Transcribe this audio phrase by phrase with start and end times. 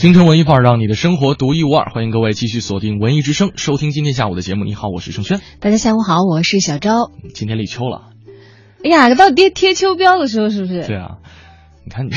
[0.00, 1.90] 京城文艺范儿，让你的生活独一无二。
[1.90, 4.64] 欢迎各位继续锁定文艺之声，收听今天下午的节目。
[4.64, 5.42] 你好，我是盛轩。
[5.60, 7.10] 大家下午好，我是小昭。
[7.34, 8.04] 今天立秋了，
[8.82, 10.86] 哎呀，到贴贴秋膘的时候是不是？
[10.86, 11.18] 对啊，
[11.84, 12.12] 你看你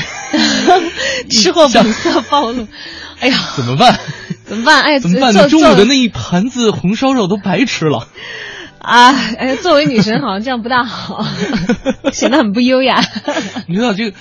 [1.28, 2.66] 吃货本色暴露。
[3.20, 4.00] 哎呀，怎么办？
[4.46, 4.80] 怎么办？
[4.80, 5.34] 哎，怎么办？
[5.34, 8.08] 做中午的那一盘子红烧肉都白吃了。
[8.84, 11.24] 啊，哎，作为女神好像这样不大好，
[12.12, 13.00] 显得很不优雅。
[13.66, 14.16] 你知道这个，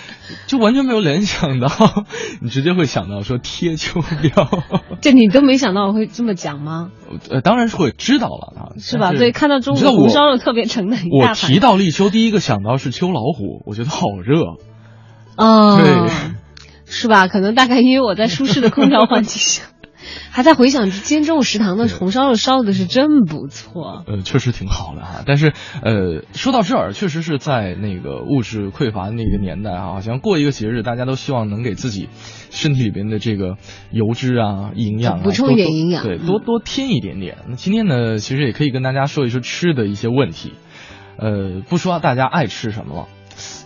[0.48, 1.70] 就完全没有联想到，
[2.41, 4.62] 你直接会想到说贴秋膘。
[5.02, 6.91] 这你都没想到我会这么讲吗？
[7.29, 9.12] 呃，当然是会知道了啊，是吧？
[9.12, 11.30] 对，看到中午的红烧肉特别盛的一大盘。
[11.30, 14.43] 我提到立秋，第一个想到是秋老虎，我觉得好热。
[15.35, 16.09] 哦，对，
[16.85, 17.27] 是吧？
[17.27, 19.63] 可能大概因为我在舒适的空调环境下。
[20.31, 25.23] 还在回想今天中午食堂的红烧肉烧的是真不错，呃，确实挺好的哈。
[25.25, 32.09] 但是，呃，说到这儿，确实是在那个物质匮乏的那个年代啊，好像过一个节日，大家都希望能给自己
[32.49, 33.57] 身体里边的这个
[33.91, 37.37] 油脂啊、营养补充一点营养，对，多多添一点点。
[37.47, 40.53] 那今天呢，其实也可以跟大家说一说吃的一些问题，
[41.17, 43.07] 呃，不说大家爱吃什么了。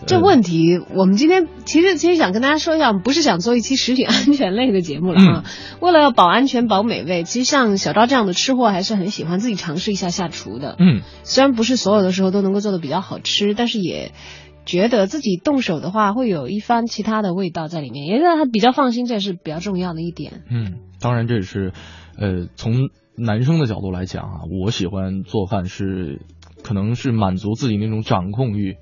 [0.06, 5.44] 这问题，我们今天其实其实想跟大家说一下，我们不是想做一期食品安全类的节目了啊。
[5.80, 10.76] 为了要保安全、保美味，其实像小昭这样的吃货还是很喜欢自己尝试一下下厨的。
[10.78, 14.12] 嗯，虽然不是所有的时候都能够做的比较好吃，但是也
[14.64, 20.42] 觉得自己动手的话会有一番其他的味道在里面，也让他比较放心，这也是比较重要的一点。
[20.50, 21.72] 嗯，当然这也是
[22.18, 26.20] 呃从男生的角度来讲啊，我喜欢做饭是
[26.62, 28.76] 可能是满足自己那种掌控欲。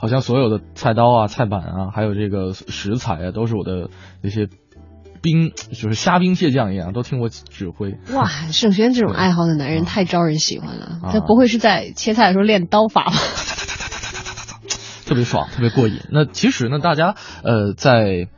[0.00, 3.90] 好像所有的菜刀啊、菜板啊，还有这个食材啊，都是我的
[4.22, 4.48] 那些
[5.20, 7.98] 兵，就是虾兵蟹将一样，都听我指挥。
[8.14, 11.00] 哇，盛轩这种爱好的男人太招人喜欢了。
[11.12, 13.12] 他不会是在切菜的时候练刀法吧？
[15.04, 16.00] 特别爽，特别过瘾。
[16.10, 18.28] 那其实呢，大家呃在。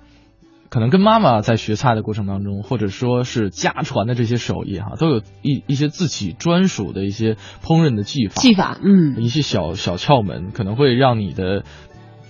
[0.72, 11.64] 可能跟妈妈在学菜的过程当中，或者说是家传的这些手艺哈，都有一一些自己专属的一些烹饪的技法，技法，嗯，一些小小窍门，可能会让你的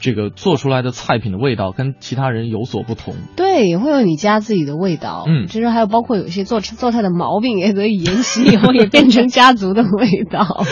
[0.02, 3.14] 这个做出来的菜品的味道跟其他人有所不同。
[3.36, 5.24] 对，也会有你家自己的味道。
[5.28, 10.64] 嗯，其实还有包括有一些做做菜的毛病，也得以沿袭以后也变成家族的味道。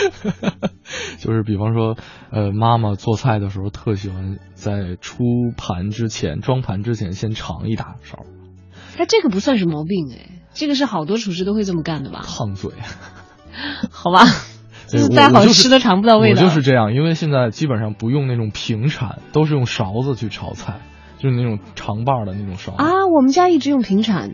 [1.17, 1.95] 就是比方说，
[2.29, 5.23] 呃，妈妈做菜的时候特喜欢在出
[5.55, 8.25] 盘之前、装盘之前先尝一大勺。
[8.97, 12.21] 哎，这个不算是毛病哎，这个是好多厨师都会这么干的吧？
[12.25, 12.71] 烫嘴，
[13.89, 14.25] 好吧，
[14.91, 16.41] 就是再好吃都尝不到味道。
[16.41, 20.81] 我就是这样，因为现在基本上不用那种平铲，都是用勺子去炒菜，
[21.17, 22.73] 就是那种长把的那种勺。
[22.73, 24.33] 啊，我们家一直用平铲，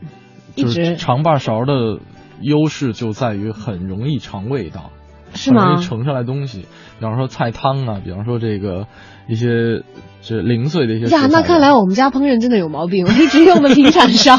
[0.56, 2.00] 一直长把勺的
[2.42, 4.90] 优势就在于很容易尝味道。
[5.34, 5.66] 是吗？
[5.74, 8.88] 容易盛上来东西，比方说菜汤啊，比方说这个
[9.28, 9.84] 一些
[10.22, 11.14] 这零碎的一些。
[11.14, 14.38] 呀，那看来我们家烹饪真的有毛病，我一直用的平铲 烧。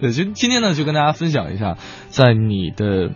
[0.00, 3.12] 对，就今天呢，就跟大家分享一下，在你的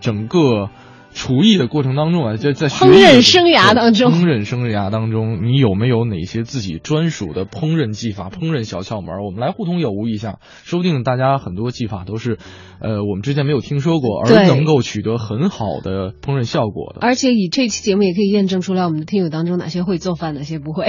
[0.00, 0.70] 整个。
[1.14, 9.24] 厨艺的过程当中啊，在在烹饪生涯当中，烹饪生涯当中，你有没有哪些自己专属的烹饪技法、烹饪小窍门？
[9.24, 12.38] 我们来互通有无一下，说不定大家很多技法都是，
[12.80, 16.98] 呃，我们之前没有听说过，而能够取得很好的烹饪效果的。
[17.00, 20.86] 而且以这期节目也可以验证出来，我们的听友当中哪些会做饭，哪些不会。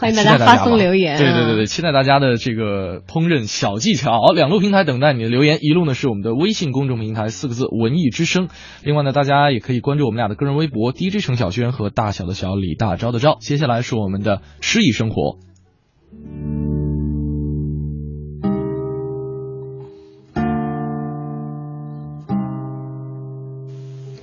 [0.00, 1.18] 欢迎大家发送留言。
[1.18, 4.32] 对对对对，期待大家的这个烹饪小技巧。
[4.34, 8.48] 两路平台等待你的留言，一路呢是我们的微信公众平台四个字“文艺之声”。
[8.82, 13.36] 另外呢，大家也可以关注我们俩的个人微博 DJ 程小轩和大小的小李大钊的钊。
[13.40, 15.36] 接下来是我们的诗意生活。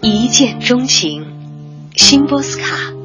[0.02, 1.24] 一见钟情，
[1.96, 2.97] 辛波斯卡。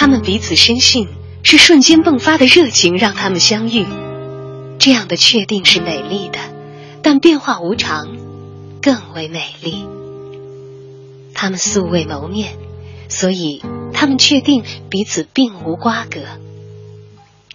[0.00, 1.08] 他们彼此深信，
[1.42, 3.84] 是瞬间迸发的热情让他们相遇。
[4.78, 6.38] 这样的确定是美丽的，
[7.02, 8.16] 但变化无常
[8.80, 9.88] 更为美丽。
[11.34, 12.56] 他们素未谋面，
[13.08, 13.60] 所以
[13.92, 16.20] 他们确定彼此并无瓜葛。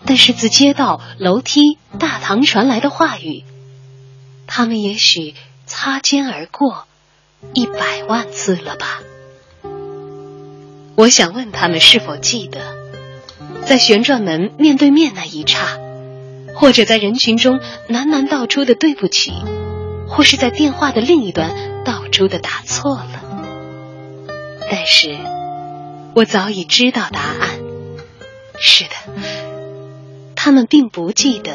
[0.03, 3.45] 但是自街道、楼梯、大堂传来的话语，
[4.47, 5.33] 他们也许
[5.65, 6.87] 擦肩而过
[7.53, 8.99] 一百万次了吧。
[10.95, 12.59] 我想问他们是否记得，
[13.65, 15.79] 在旋转门面对面那一刹，
[16.55, 17.59] 或者在人群中
[17.89, 19.33] 喃喃道出的对不起，
[20.07, 23.23] 或是在电话的另一端道出的打错了。
[24.69, 25.17] 但是，
[26.13, 27.49] 我早已知道答案。
[28.59, 28.89] 是的，
[30.35, 31.53] 他们并不记得，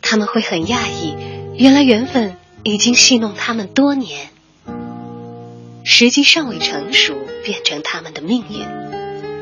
[0.00, 1.14] 他们会很讶异，
[1.58, 4.30] 原来缘分已经戏弄他们多年。
[5.84, 7.14] 时机尚未成熟，
[7.46, 8.66] 变成他们的命运。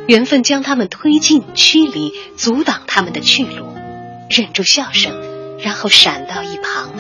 [0.07, 3.65] 缘分将他们推进、驱离、阻挡他们的去路，
[4.29, 6.93] 忍住笑声，然后闪到一旁。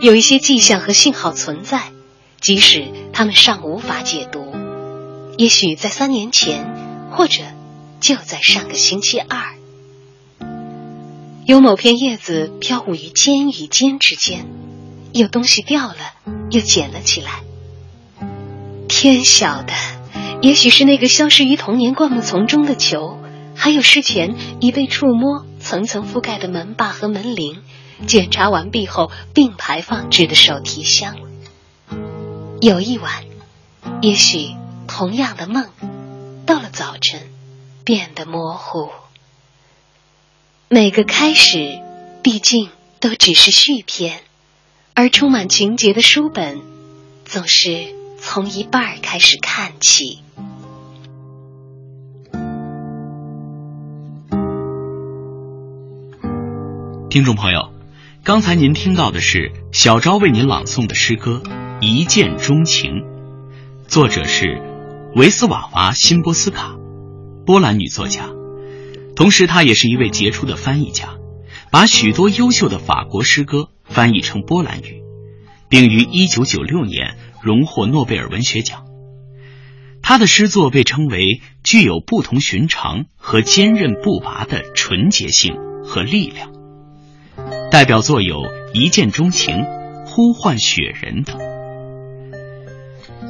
[0.00, 1.92] 有一些迹象和信号存在，
[2.40, 4.56] 即使他们尚无法解读。
[5.36, 6.64] 也许在三年前，
[7.10, 7.42] 或者
[8.00, 9.54] 就在上个星期二，
[11.44, 14.46] 有某片叶子飘舞于尖与尖之间，
[15.12, 15.96] 有东西掉了，
[16.50, 17.42] 又捡了起来。
[18.88, 19.72] 天晓得，
[20.40, 23.20] 也许是那个消失于童年灌木丛中的球，
[23.54, 27.62] 还有事前已被触摸、层层覆盖的门把和门铃，
[28.06, 31.16] 检查完毕后并排放置的手提箱。
[32.60, 33.24] 有一晚，
[34.00, 34.54] 也许
[34.88, 35.66] 同样的梦，
[36.46, 37.20] 到了早晨，
[37.84, 38.88] 变得模糊。
[40.68, 41.78] 每个开始，
[42.22, 42.70] 毕竟
[43.00, 44.20] 都只是续篇，
[44.94, 46.60] 而充满情节的书本，
[47.26, 47.97] 总是。
[48.20, 50.18] 从一半开始看起。
[57.08, 57.72] 听众朋友，
[58.24, 61.42] 刚才您听到的是小昭为您朗诵的诗歌
[61.80, 62.90] 《一见钟情》，
[63.86, 64.60] 作者是
[65.14, 66.76] 维斯瓦娃·辛波斯卡，
[67.46, 68.28] 波兰女作家，
[69.16, 71.14] 同时她也是一位杰出的翻译家，
[71.70, 75.02] 把许多优秀的法国诗歌翻译成波兰语，
[75.68, 77.16] 并于一九九六年。
[77.48, 78.84] 荣获诺贝尔文学奖。
[80.02, 86.52] 他的诗作被称为具有不同寻常和坚韧不拔的纯洁性和力量。
[87.70, 88.36] 代表作有
[88.74, 89.56] 《一见钟情》
[90.04, 91.38] 《呼唤雪人》等。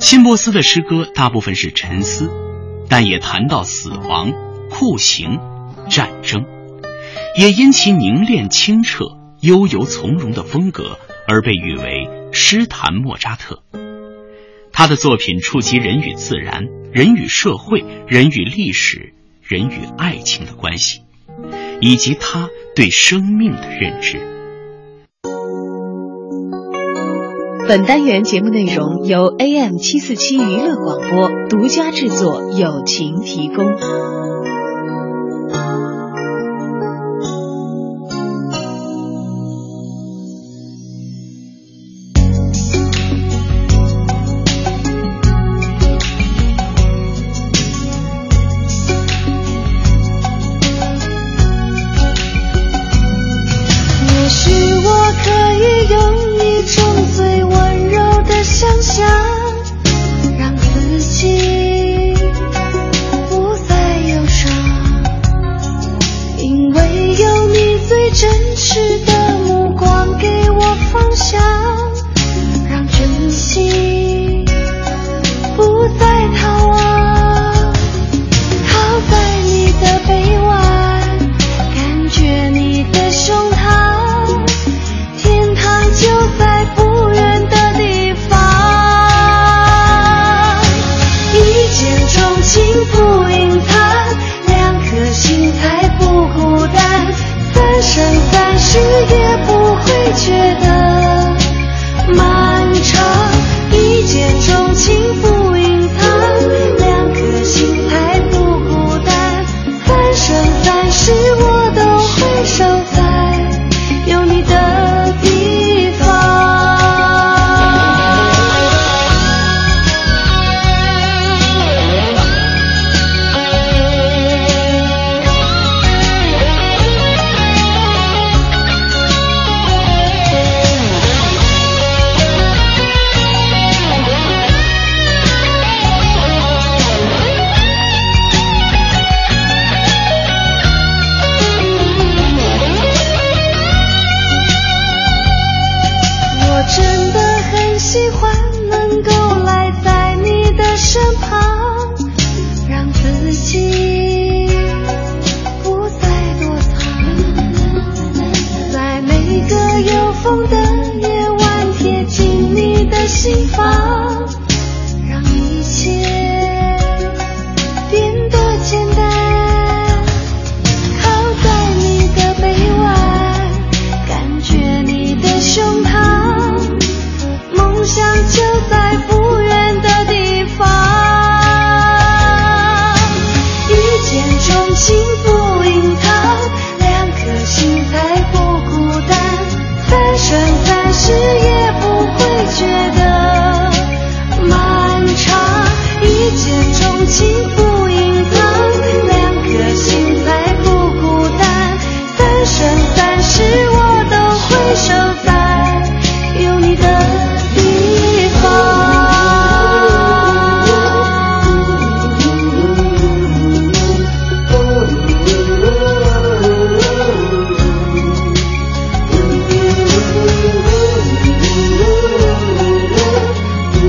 [0.00, 2.28] 辛波斯的诗歌大部分是沉思，
[2.88, 4.32] 但也谈到死亡、
[4.68, 5.38] 酷刑、
[5.88, 6.44] 战争，
[7.36, 9.04] 也因其凝练清澈、
[9.40, 10.98] 悠游从容的风格
[11.28, 13.62] 而被誉为“诗坛莫扎特”。
[14.78, 21.00] 他的作品触及人与自然、人与社会、人与历史、人与爱情的关系，
[21.80, 24.20] 以及他对生命的认知。
[27.66, 33.64] 本单元节目内容由 AM 七四七娱乐广播独家制作，友情提供。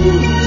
[0.06, 0.39] you.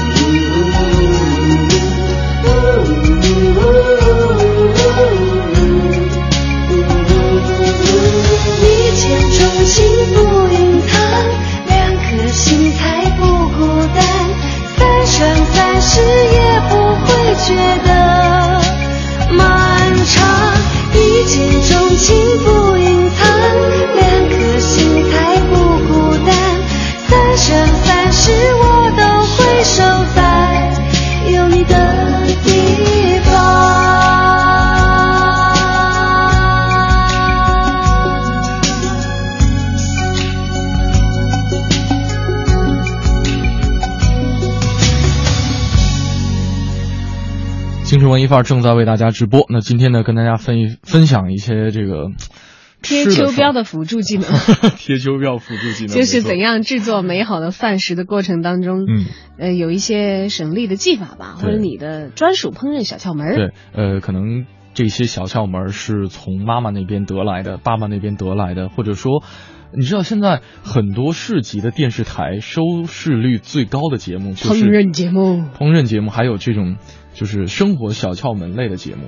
[48.13, 49.47] 文一范正在为大家直播。
[49.49, 52.11] 那今天呢，跟大家分一分享一些这个
[52.83, 54.29] 贴秋膘的辅助技能，
[54.77, 59.05] 贴秋膘辅助技能， 就是怎样制作美好的饭食的过程当中，嗯，
[59.39, 63.35] 呃，有一些省力的技法吧，或者你的专属烹饪小窍门。
[63.35, 69.23] 对，呃，可能这些小窍门是从妈妈那边得来的，爸爸那边得来的，或者说，
[69.75, 76.75] 你知道现在很多市级的电视台收视率最高的节目就是烹饪节目，烹饪节目，还有这种
[77.13, 79.03] 就是生活小窍门类的节目。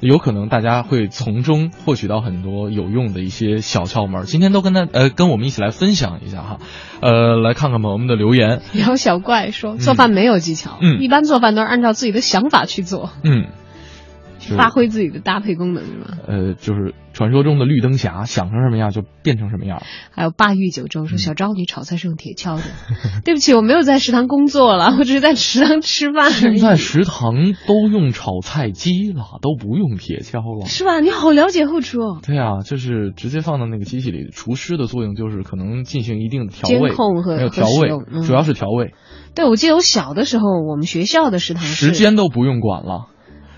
[0.00, 6.58] 有可能大家会从中获取到很多有用的一些小窍门，今天都跟他呃跟我们一起来分享一下哈，
[7.00, 11.00] 呃来看看朋友们的留言， 然后小怪说做饭没有技巧，嗯。
[11.00, 13.48] 一般做饭都是按照自己的想法去做，嗯，是
[14.56, 16.06] 发挥自己的搭配功能是吗？
[16.26, 19.82] 呃就是传说中的绿灯侠，想成什么样就变成什么样。
[20.10, 22.62] 还有霸玉九州嗯说小昭你炒菜是用铁锹的，
[23.24, 26.30] 对不起我没有在食堂工作了， 我只是在食堂吃饭。
[26.30, 27.34] 现在食堂
[27.66, 30.66] 都用炒菜机了，都不用铁锹了。
[30.66, 31.00] 是吧？
[31.00, 32.20] 你好了解后厨哦。
[32.24, 34.28] 对啊，就是直接放到那个机器里。
[34.30, 37.88] 厨师的作用就是可能进行一定的调味，控和没有调味
[38.24, 38.92] 主要是调味，
[39.34, 43.08] 对，我记得我小的时候，我们学校的食堂时间都不用管了，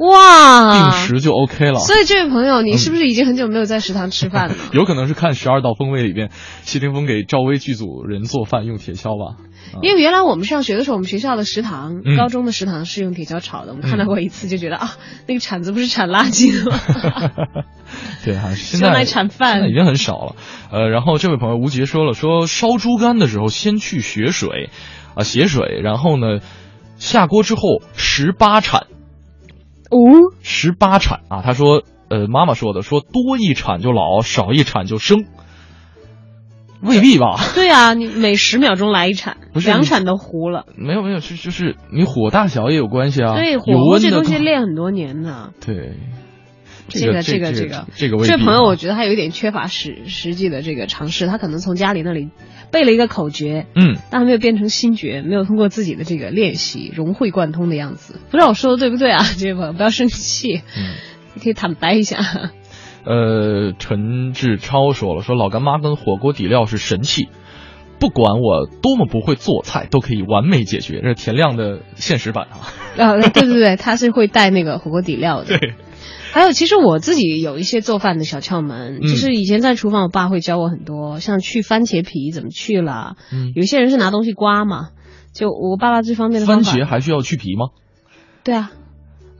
[0.00, 1.80] 哇，定时就 OK 了。
[1.80, 4.54] 所以这位朋友，你是不是已经很久没有在食堂吃饭了？
[4.72, 6.30] 有可能是看《十二道锋味》里边，
[6.62, 9.36] 谢霆锋给赵薇剧组人做饭用铁锹吧？
[9.82, 13.72] 因为原来我们上学的时候，我们学校的食堂，嗯高中的食堂是用铁锹炒的。
[13.72, 14.92] 我们看到过一次，就觉得啊，
[15.28, 16.78] 那个铲子不是铲垃圾的吗？
[18.24, 20.36] 对啊， 现是用来在铲饭已经很少了。
[20.72, 24.70] 呃，然后这位朋友吴杰说了，说烧猪肝的时候先去血水，
[25.14, 26.38] 啊血水，然后呢
[26.96, 27.60] 下锅之后
[27.94, 28.86] 十八铲，
[29.90, 35.26] 哦，十八铲啊，他说，呃，妈妈说的，说多一铲就老，少一铲就生，
[36.80, 37.38] 未必吧？
[37.54, 40.64] 对啊，你每十秒钟来一铲，不是两铲都糊了。
[40.76, 43.34] 没有没有，是就是你火大小也有关系啊。
[43.34, 45.50] 对，火这东西练很多年呢。
[45.64, 45.98] 对，
[46.90, 52.28] 这个这这个这个这个朋友，我觉得他有一点缺乏实实际的这个尝试，他可能从家里那里
[52.70, 58.20] 背了一个口诀，嗯，但还没有变成心诀，没有通过自己的这个练习融会贯通的样子。
[58.30, 59.24] 不知道我说的对不对啊？
[59.38, 60.94] 这位朋友不要生气，嗯
[61.34, 62.18] 你可以坦白一下。
[63.04, 67.28] 呃，陈志超说了，说老干妈跟火锅底料是神器，
[67.98, 71.00] 不管我多么不会做菜，都可以完美解决。
[71.00, 72.58] 这是田亮的现实版啊。
[72.98, 75.56] 啊，对对对，他是会带那个火锅底料的。
[75.56, 75.74] 对，
[76.32, 83.16] 还有，其实我自己有一些做饭的小窍门，嗯就是以前在厨房，我爸会教我很多，像去番茄皮怎么去了。
[83.32, 84.90] 嗯，有些人是拿东西刮嘛，
[85.32, 86.62] 就我爸爸这方面的番。
[86.62, 87.66] 茄还需要去皮吗？
[88.44, 88.70] 对啊，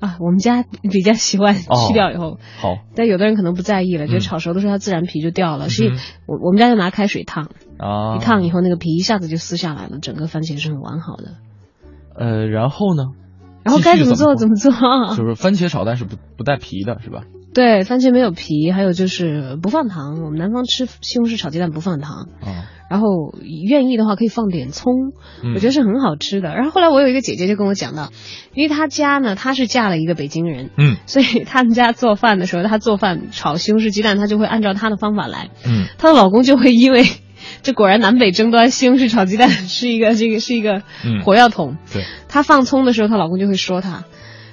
[0.00, 5.68] 啊，我们家比较喜欢哦去掉以后，好，但有的人可能不在意了，觉得嗯炒熟的时候它自然皮就掉了。
[5.68, 11.36] 是嗯哼我我们家就拿开水烫，啊，一烫以后那个皮一下子就撕下来了，整个番茄是很完好的。
[12.16, 13.04] 呃，然后呢？
[13.62, 14.72] 然后该怎么做怎么么做。
[15.16, 17.22] 就是番茄炒蛋是不不带皮的，是吧？
[17.52, 20.22] 对，番茄没有皮，还有就是不放糖。
[20.22, 23.08] 我们南方吃西红柿炒鸡蛋不放糖，啊，然后
[23.42, 24.92] 愿意的话可以放点葱，
[25.42, 26.54] 嗯我觉得是很好吃的。
[26.54, 28.10] 然后后来我有一个姐姐就跟我讲到，
[28.54, 35.50] 因为她家呢，她是嫁了一个北京人，嗯所以他们家做饭的时候，她做饭炒西红柿鸡蛋，她就会按照她的方法来。
[35.66, 37.04] 嗯她的老公就会因为
[37.62, 41.76] 这果然南北争端，西红柿炒鸡蛋是一个这个是一个嗯火药桶。
[41.92, 44.04] 对，她放葱的时候，她老公就会说她。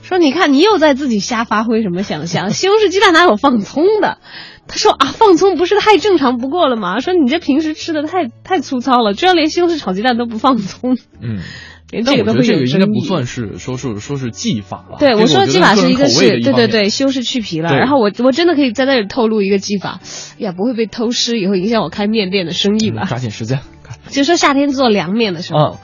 [0.03, 4.19] 说你看你又在自己瞎发挥什么想象， 西红柿鸡蛋哪有放葱的？
[4.67, 6.99] 她说啊，放葱不是太正常不过了吗？
[6.99, 11.39] 说你这平时吃的太太粗糙了，居然连西红柿炒鸡蛋都不放葱，嗯。
[11.89, 12.99] 连但这个都会有我觉得这个应该。
[12.99, 14.97] 不算是说是说是技法了。
[14.99, 17.69] 对，我说的技法是一个是，一对对对，西红柿去皮了。
[17.77, 19.99] 然后我我真的可以在那里透露一个技法，
[20.37, 23.03] 呀，不会被偷师，以后影响我开面店的生意嗯吧？
[23.05, 23.59] 抓紧时间。
[24.09, 25.77] 就说夏天做凉面的时候，啊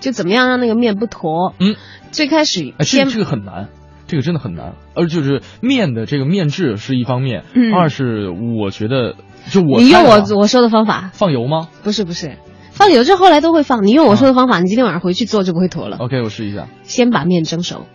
[0.00, 1.54] 就怎么样让那个面不坨？
[1.58, 1.76] 嗯，
[2.10, 3.68] 最开始哎，这先个这个很难，
[4.06, 4.74] 这个真的很难。
[4.94, 9.14] 而就是面的这个面质是一方面，嗯二是我觉得
[9.50, 12.36] 就我你用我我说的方法，放油吗不是不是，
[12.74, 13.86] 放油之后来都会放。
[13.86, 15.96] 你用我说的方法，你今天晚上回去做就不会坨了。
[15.98, 17.86] ？OK，我试一下，先把面蒸熟，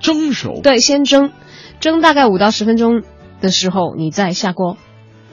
[0.00, 0.60] 蒸熟。
[0.62, 1.32] 对，先蒸，
[1.80, 3.02] 蒸大概五到十分钟
[3.40, 4.76] 的时候，你再下锅，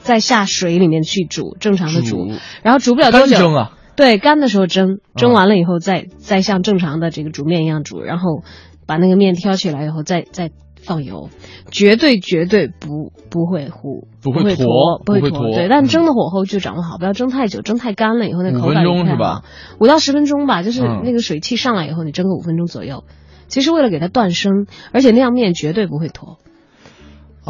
[0.00, 2.32] 再下水里面去煮，正常的煮，
[2.62, 8.42] 然后煮不了多久，干蒸啊，对，干的时候蒸，蒸完了以后再、再像正常的这个煮面一样煮，然后
[8.86, 10.50] 把那个面挑起来以后再再
[10.82, 11.28] 放油，
[11.70, 19.44] 绝对绝对不不会糊，不会会坨不会坨对，但嗯蒸的火候就掌握好，不要蒸太久，蒸太干了以后那口感不太钟是吧好？
[19.78, 23.04] 五到十分钟吧，就是嗯那个水汽上来以后，你蒸个五分钟左右。
[23.48, 26.38] 其实为了给它断生，而且那样面绝对不会坨。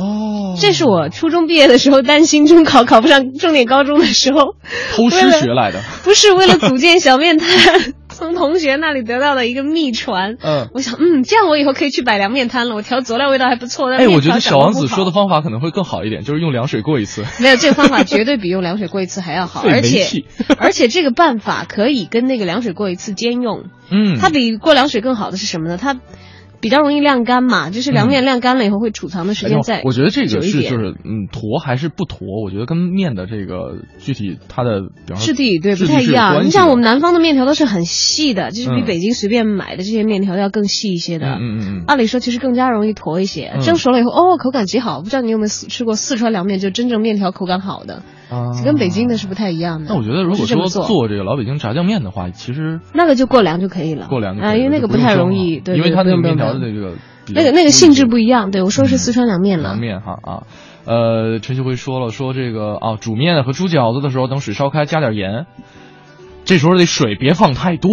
[0.00, 4.54] 哦这是我初中毕业的时候担心中考考不上重点高中的时候，
[4.94, 5.80] 偷师学来的。
[6.04, 10.36] 不是为了组建小面摊，从同学那里得到了一个秘传。
[10.42, 12.74] 嗯，我想，嗯，这样我以后可以去摆凉面摊了。
[12.74, 13.90] 我调佐料味道还不错。
[13.92, 17.24] 哎，我觉得小王子说的方法可能会更好一点，就是用凉水过一次。
[17.38, 20.24] 没有这个方法绝对比用凉水过一次还要好，而且
[20.58, 23.64] 而且这个办法可以跟那个凉水过一次兼用。
[23.90, 25.78] 嗯，它比过凉水更好的是什么呢？
[25.80, 25.98] 它
[26.60, 36.44] 比较容易晾干嘛，就是凉面晾干了以后会储藏的时间再哎我觉得这个是就是嗯坨还是不坨，我觉得跟面的这个具体它的比方说质地对不太一样。
[36.44, 41.26] 你像我们南方的面条都是很细的，就是比嗯北京随便买的这些面条要更细一些的。
[41.26, 45.00] 嗯嗯嗯按理说其实更加容易坨一些，嗯蒸熟了以后哦口感极好。
[45.00, 49.86] 不知道你有没有吃过四川凉面，就真正面条口感好的，啊，跟北京的是不太一样的。
[49.88, 50.84] 那我觉得如果说做。
[50.84, 54.50] 做这个老北京炸酱面的话，其实那个就过凉就可以了，啊，过凉就可以。
[54.50, 56.94] 了因为那个不太容易，了对，因为它那个面条的不用这个
[57.34, 58.50] 那个那个性质不一一样。
[58.50, 59.70] 对我说的是四川凉面了。
[59.70, 59.78] 凉。
[59.80, 60.42] 面哈啊，
[60.84, 65.46] 呃，陈旭辉说了，说这个啊，煮面和煮饺子的时候，等水烧开，加点盐，
[66.44, 67.90] 这时候这水别放太多，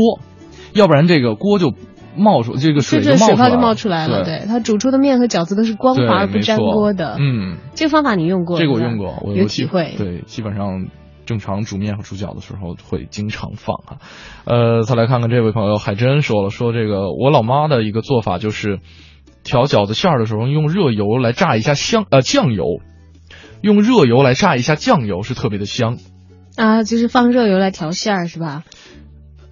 [0.74, 1.74] 要不然这个锅就
[2.18, 7.16] 冒出这个水水泡就就冒出来了，冒出来了，对对，它煮出的面和饺子都是光滑而不粘锅的。
[7.20, 8.60] 嗯，这个方法你用过？
[8.60, 9.94] 这个我用过，我有体会。
[9.98, 10.88] 对，基本上
[11.26, 13.98] 正常煮面和煮饺的时候会经常放啊。
[14.46, 18.80] 呃，再来看看这位朋友海珍说了，说这个我老妈的一个做法就是
[19.44, 22.82] 调饺子馅儿的时候用热油来炸一下香呃酱油，
[23.62, 25.98] 用热油来炸一下酱油是特别的香。
[26.56, 28.64] 啊，就是放热油来调馅儿是吧？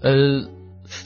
[0.01, 0.49] 呃，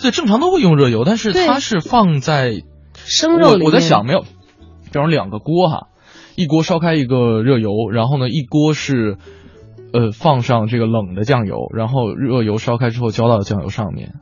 [0.02, 2.64] 对，正常都会用热油，但是它是放在
[2.96, 5.88] 生肉我我在想，没有，比方两个锅哈，
[6.36, 9.18] 一锅烧开一个热油，然后呢，一锅是
[9.94, 14.14] 呃放上这个冷的酱油，然后热油烧开之后浇到酱油上面。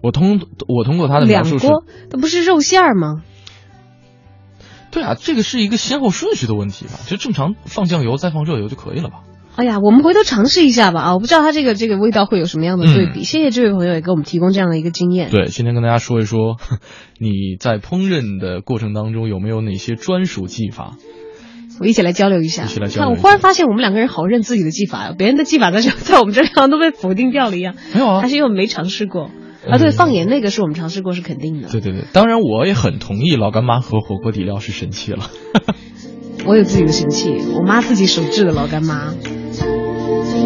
[0.00, 3.22] 我通我通过他的描述是，锅，那不是肉馅儿吗？
[4.90, 6.92] 对啊，这个是一个先后顺序的问题吧？
[7.06, 9.24] 就正常放酱油再放热油就可以了吧？
[9.58, 11.14] 哎呀，我们回头尝试一下吧啊！
[11.14, 13.24] 我不知道它这个这个味道会有什么样的对比。
[13.24, 15.30] 谢谢这位朋友也给我们提供这样的一个经验。
[15.30, 16.58] 嗯对，今天跟大家说一说
[17.18, 20.94] 你在烹饪的过程当中有没有哪些专属技法？
[21.80, 22.66] 我一起来交流一下。
[22.66, 27.74] 一起来交流看，我忽然发现我们两个人好认自己的技法呀，别人的技法在这在我们这儿好像都被否定掉了一样。
[27.92, 29.28] 没有啊还是因为我们没尝试过
[29.68, 29.76] 啊？
[29.76, 31.68] 对，放盐那个是我们尝试过，是肯定的。
[31.68, 35.28] 对对对，当然我也很同意老干妈和火锅底料是神器了。
[36.46, 39.12] 我有自己的神器，我妈自己手制的老干妈。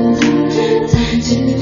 [0.02, 1.61] 缓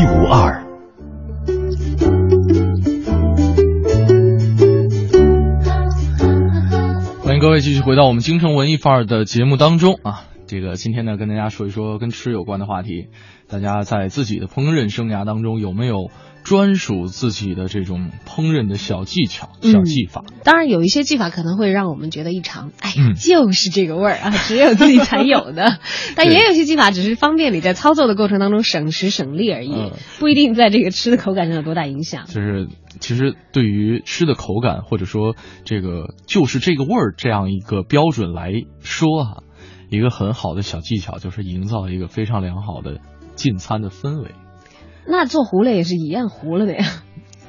[7.41, 10.30] 各位继续回到我们京城文艺范儿的节目当中啊。
[10.51, 13.07] 这个今天呢，跟大家说一说跟吃有关的话题。
[13.47, 16.11] 大家在自己的烹饪生涯当中有没有
[16.43, 20.25] 专属自己的这种烹饪的小技巧、小技法？
[20.43, 25.79] 当然，有一些技法可能会让我们觉得异常，哎呀，嗯就是这个味儿啊，只有自己才有的。
[26.17, 32.25] 但也有一些技法只是方便你在操作的过程当中省时省力而已，嗯不一定在这个吃的口感上有多大影响。
[32.25, 32.67] 就是
[32.99, 39.43] 其实对于吃的口感，或者说这个就是这个味儿这样一个标准来说啊，
[39.91, 42.99] 一个很好的小技巧就是营造一个非常良好的
[43.35, 44.31] 进餐的氛围。
[45.05, 46.85] 那做糊了也是一样糊了的呀。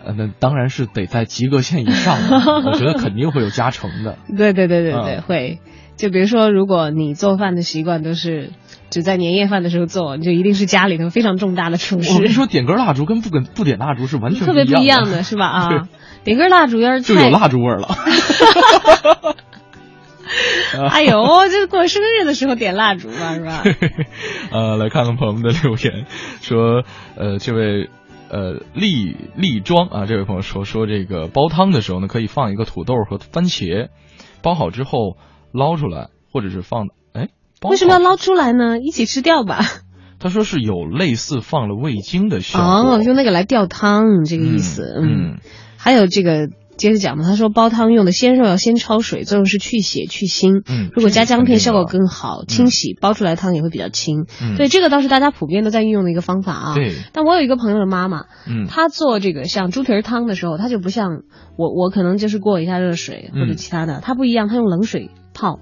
[0.05, 2.37] 呃，那当然是得在及格线以上的，
[2.68, 4.18] 我觉得肯定会有加成的。
[4.37, 5.61] 对对对对对，嗯会。
[5.96, 8.50] 就比如说，如果你做饭的习惯都是
[8.90, 12.11] 只在年夜饭的时候做，你就一定是家里头非常重大的厨师。
[12.12, 15.46] 我跟你说，点根蜡烛跟不跟不点蜡烛是完全 特别不一样的，是吧？
[15.46, 15.88] 啊，
[16.24, 17.88] 点根蜡烛要是就有蜡烛味儿了。
[20.90, 23.62] 哎呦，这过生日的时候点蜡烛嘛，是吧？
[24.53, 26.07] 呃，来看看朋友们的留言，
[26.40, 26.85] 说，
[27.16, 27.90] 呃，这位
[28.31, 33.88] 呃丽丽庄啊，这位朋友说说这个煲汤的时候呢，可以放一个土豆和番茄，
[34.42, 35.16] 煲好之后
[35.53, 37.29] 捞出来，或者是放哎，
[37.68, 38.79] 为什么要捞出来呢？
[38.79, 39.61] 一起吃掉吧。
[40.18, 45.01] 他说是有类似放了味精的效哦，用那个来吊汤，这个意思。
[45.03, 45.38] 嗯嗯
[45.77, 46.49] 还有这个
[46.83, 50.62] 接着讲嘛，他说煲汤用的鲜肉要先焯水，作用是去血去腥。
[50.68, 52.12] 嗯如果加姜片效果更好。
[52.23, 54.27] 好，清洗煲出来的汤也会比较清。
[54.40, 56.75] 嗯对，这个倒是大家普遍都在运用的一个方法啊。
[56.75, 61.23] 对，但我有一个朋友的妈妈，嗯，她做这个像猪蹄儿汤的时候，她就不像
[61.57, 65.59] 我，我可能就是过一下热水或者嗯其他的，她不一样，她用冷水泡。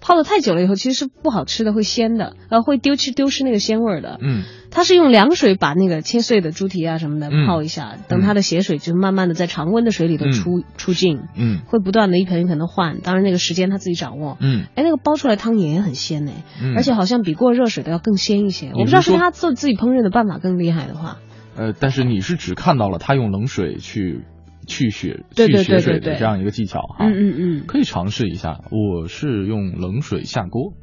[0.00, 4.18] 泡的太久了以后，其实是不好吃的，会鲜的，呃，会丢失丢失那个鲜味儿的。
[4.22, 14.36] 嗯它是用凉水把那个切碎的猪蹄啊什么的嗯泡一下，等它的血水就慢慢的在常温的水里头出、出尽，嗯会不断的一盆一盆的换，当然那个时间他自己掌握。
[14.40, 18.70] 嗯哎，那个煲出来汤也很鲜呢，嗯，而且好像比过热水的要更鲜一些。
[18.74, 21.18] 我不知道是是他做自己烹饪的办法更厉害的话，
[21.56, 24.24] 呃，但是你是只看到了他用冷水去
[24.66, 27.64] 去血去血水的这样一个技巧哈，嗯嗯嗯。
[27.66, 28.60] 可以尝试一下。
[28.70, 30.74] 我是用冷水下锅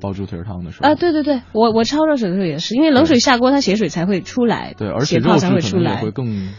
[0.00, 6.10] 煲猪蹄儿汤的时候啊，对对对，我我焯热水的时候也是，因为冷水下锅，它血水才会出来，对，而且血泡才肉质可会出来会。
[6.10, 6.52] 更，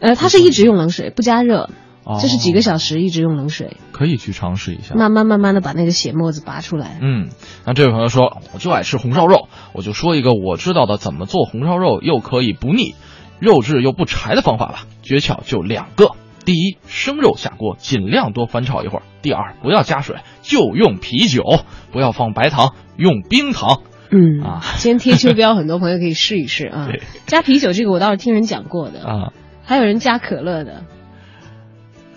[0.00, 1.70] 呃，它是一直用冷水，不加热，
[2.04, 4.94] 哦就是几个小时一直用冷水，可以去尝试一下。
[4.94, 6.98] 慢慢慢慢的把那个血沫子拔出来。
[7.02, 7.28] 嗯，
[7.66, 12.94] 那这位朋友说，我就爱吃红烧肉，我就说一个我知道的怎么做红烧肉又可以不腻，
[13.40, 14.86] 肉质又不柴的方法吧。
[15.02, 16.12] 诀窍就两个：
[16.44, 21.42] 第一，生肉下锅尽量多翻炒一会儿；第二，不要加水，就用啤酒，
[21.92, 23.82] 不要放白糖，用冰糖。
[24.10, 24.62] 嗯啊。
[24.78, 26.88] 今天贴秋膘，很多朋友可以试一试啊。
[26.90, 27.02] 对。
[27.26, 29.32] 加啤酒这个我倒是听人讲过的，啊，
[29.64, 30.84] 还有人加可乐的，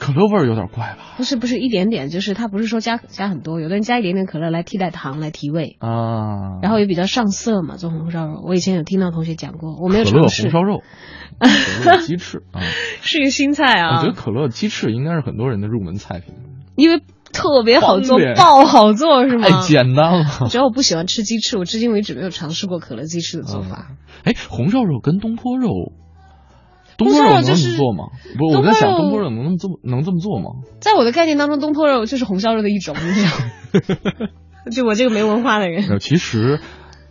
[0.02, 1.14] 可乐味儿有点怪吧？
[1.18, 7.78] 不是不是一点点，就是它不是说加加很多，有的人加一点点可乐来替代糖来提味，啊，然后也比较上色嘛。
[7.78, 10.82] 做红烧肉，我以前有听到同学讲过，我没有可乐红，烧肉，
[11.38, 12.62] 可乐鸡翅 啊，
[13.02, 16.34] 是一个新菜啊我觉得，可乐鸡翅应该是很多人的入门菜品，
[16.76, 19.48] 因为特别好做，爆好做是吗？
[19.48, 20.48] 太简单了。
[20.50, 23.92] 主要我不喜欢吃鸡翅，我至今为止没有尝试过可乐鸡翅的做法。
[24.24, 25.70] 哎，红烧肉跟东坡肉，
[27.04, 28.06] 东坡肉能这么做吗？
[28.38, 30.62] 不，我在想东坡肉能这么能这么做吗？
[30.80, 33.30] 在我的概念当中，东坡肉就是红烧肉的一种，你知道
[34.26, 34.30] 吗？
[34.72, 36.60] 就我这个没文化的人，呃，其实，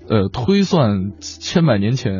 [0.08, 2.12] 呃，推算千百年前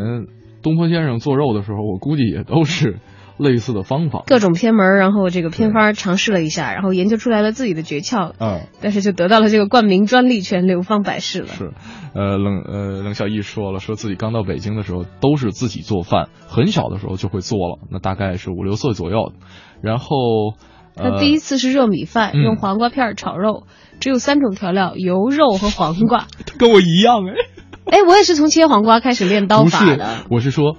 [0.63, 2.99] 东坡先生做肉的时候，我估计也都是
[3.41, 4.23] 类似的方法。
[4.27, 11.49] 各种偏门，然后这个偏方尝试了一下，然后研究出来了自己的诀窍，嗯、但是就得到了这个冠名专利权，流芳百世了。
[11.49, 11.73] 是，
[12.15, 19.33] 呃，冷呃冷小艺说了，说自己刚到北京的时候都是自己做饭，很小的时候就会做了，那大概是五六岁左右，
[19.83, 20.07] 然后。
[20.97, 23.63] 呃他第一次是热米饭，嗯用黄瓜片炒肉，
[24.01, 26.27] 只有三种调料：油、肉和黄瓜。
[26.59, 30.77] 跟我一样哎，哎，我也是从切黄瓜开始练刀不是法的，，我是说，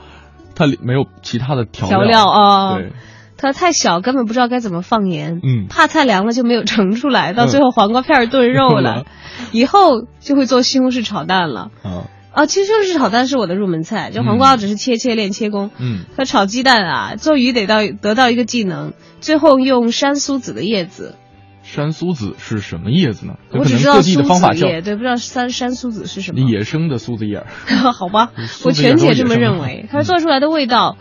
[0.56, 2.76] 它里没有其他的调调料啊。
[2.76, 2.92] 对，
[3.38, 5.40] 它太小，根本不知道该怎么放盐。
[5.44, 5.68] 嗯。
[5.70, 7.48] 怕菜凉了就没有盛出来，到嗯。
[7.48, 9.06] 最后黄瓜片儿炖肉了，
[9.52, 11.72] 以后就会做西红柿炒蛋了。
[11.84, 15.72] 啊，啊，其实西红柿炒蛋是我的入门菜，就黄瓜只是切切练切工。
[15.80, 16.06] 嗯。
[16.16, 21.16] 可炒鸡蛋啊，做鱼得到得到一个技能，最后用山苏子的叶子，
[21.63, 23.36] 山苏子是什么叶子呢？
[23.52, 26.41] 我可只知道苏能各地的方法叫子叶，对，不知道山山苏子是什么。
[26.50, 27.47] 野生的苏子叶儿。
[27.93, 28.32] 好吧，
[28.65, 29.86] 我全且这么认为。
[29.89, 30.97] 它做出来的味道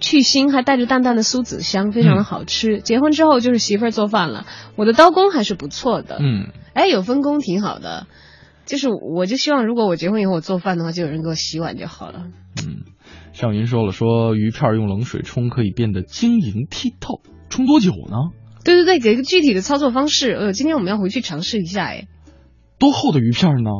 [0.00, 2.80] 去腥，还带着淡淡的苏子香，非常的好吃。
[2.80, 4.46] 结婚之后就是媳妇儿做饭了，
[4.76, 6.18] 我的刀工还是不错的。
[6.20, 8.06] 嗯，哎，有分工挺好的。
[8.66, 12.26] 就是我就希望，如果我结婚以后我做饭的话，就有人给我洗碗就好了。
[12.64, 12.84] 嗯
[13.32, 18.30] 尚云说了，说鱼片用冷水冲可以变得晶莹剔透，冲多久呢？
[18.64, 20.32] 对对对，给一个具体的操作方式。
[20.32, 21.84] 呃，今天我们要回去尝试一下。
[21.84, 22.06] 哎，
[22.78, 23.70] 多厚的鱼片儿呢？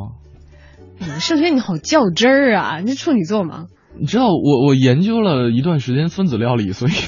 [1.18, 2.80] 盛轩你好较真儿啊！
[2.80, 3.66] 你是处女座吗？
[3.98, 6.92] 你知道我我研究了一段时间分子料理，所以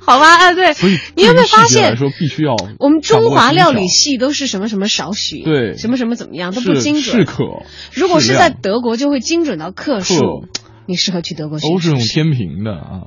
[0.00, 7.02] 好吧，啊对，所以你有没有发现来说必须要我们中华料理系都是什么什么少许，对什么什么怎么样都不精准。
[7.02, 7.44] 是是可，
[7.92, 10.44] 如果是在德国，就会精准到克数。
[10.86, 11.98] 你适合去德国学都是用。
[11.98, 13.00] 天平的啊，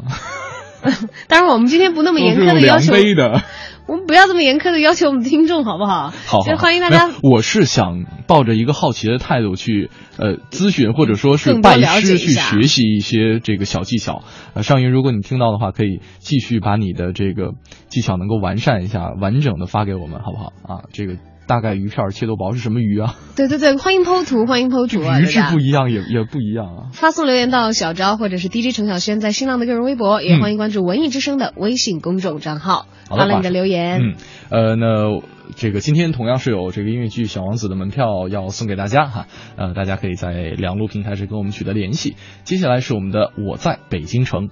[1.28, 3.43] 当然，我们今天不那么严苛的要求，的。
[3.88, 6.12] 我们不要这么严苛的要求我们听众，好不好？
[6.26, 7.10] 好，欢迎大家。
[7.23, 14.23] 我是想抱着一个好奇的态度去呃咨询，或者说是拜师去学习一些这个小技巧。
[14.56, 17.52] 呃，尚云，如果你听到的话，可以继续把你的这个
[17.88, 20.52] 技巧能够完善一下，完整的发给我们，好不好？
[20.63, 21.13] 啊，这个
[21.48, 23.16] 大概鱼片儿切多薄是什么鱼啊？
[23.36, 25.20] 对对对，欢迎剖图，欢迎剖图啊！
[25.20, 26.90] 鱼质不一样也也不一样啊。
[26.92, 34.02] 发送留言到小昭或者是 DJ 程小轩在新浪的个人微博，也嗯欢迎关注文艺之声的微信公众账号，发了你的留言。
[34.02, 34.16] 嗯，
[34.50, 35.22] 呃，那
[35.56, 42.18] 这个今天同样是有这个音乐剧《小王子》的门票要送给大家哈，呃，大家可以在两路平台上跟我们取得联系。
[42.44, 44.50] 接下来是我们的我在北京城。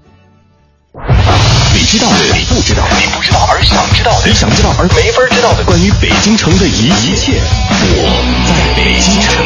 [0.96, 8.08] 你知道的，你不知道的，你不知道而想知道的，你想知道而没法知道的，关于北京城的一一切，我
[8.48, 9.44] 在北京城。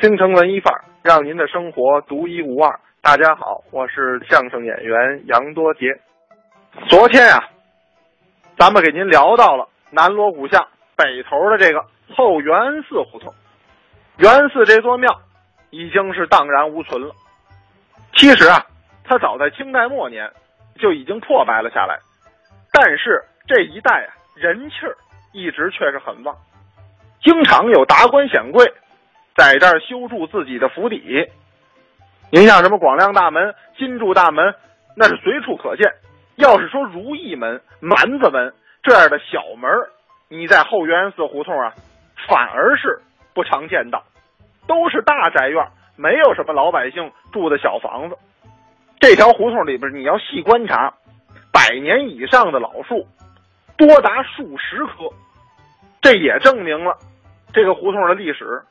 [0.00, 2.78] 京城文艺范儿，让您的生活独一无二。
[3.02, 5.98] 大家好，我是相声演员杨多杰。
[6.88, 7.42] 昨天啊、
[8.56, 13.32] 咱们给您聊到了南锣鼓巷北头的这个后元寺胡同。
[14.16, 15.20] 元寺这座庙
[15.70, 17.14] 已经是荡然无存了。
[18.14, 18.66] 其实啊，
[19.04, 20.30] 它早在清代末年
[20.78, 21.98] 就已经破败了下来，
[22.72, 24.96] 但是这一带啊，人气儿
[25.32, 26.36] 一直却是很旺，
[27.22, 28.72] 经常有达官显贵。
[29.36, 31.26] 在这儿修筑自己的府邸。
[32.30, 34.54] 您像什么广亮大门、金柱大门，
[34.96, 35.90] 那是随处可见。
[36.36, 39.70] 要是说如意门、蛮子门这样的小门
[40.28, 41.74] 你在后元寺胡同啊，
[42.28, 43.00] 反而是
[43.34, 44.02] 不常见到，
[44.66, 45.66] 都是大宅院，
[45.96, 48.16] 没有什么老百姓住的小房子。
[48.98, 50.94] 这条胡同里边，你要细观察，
[51.52, 53.06] 百年以上的老树
[53.76, 55.10] 多达数十棵，
[56.00, 56.96] 这也证明了
[57.52, 58.62] 这个胡同的历史。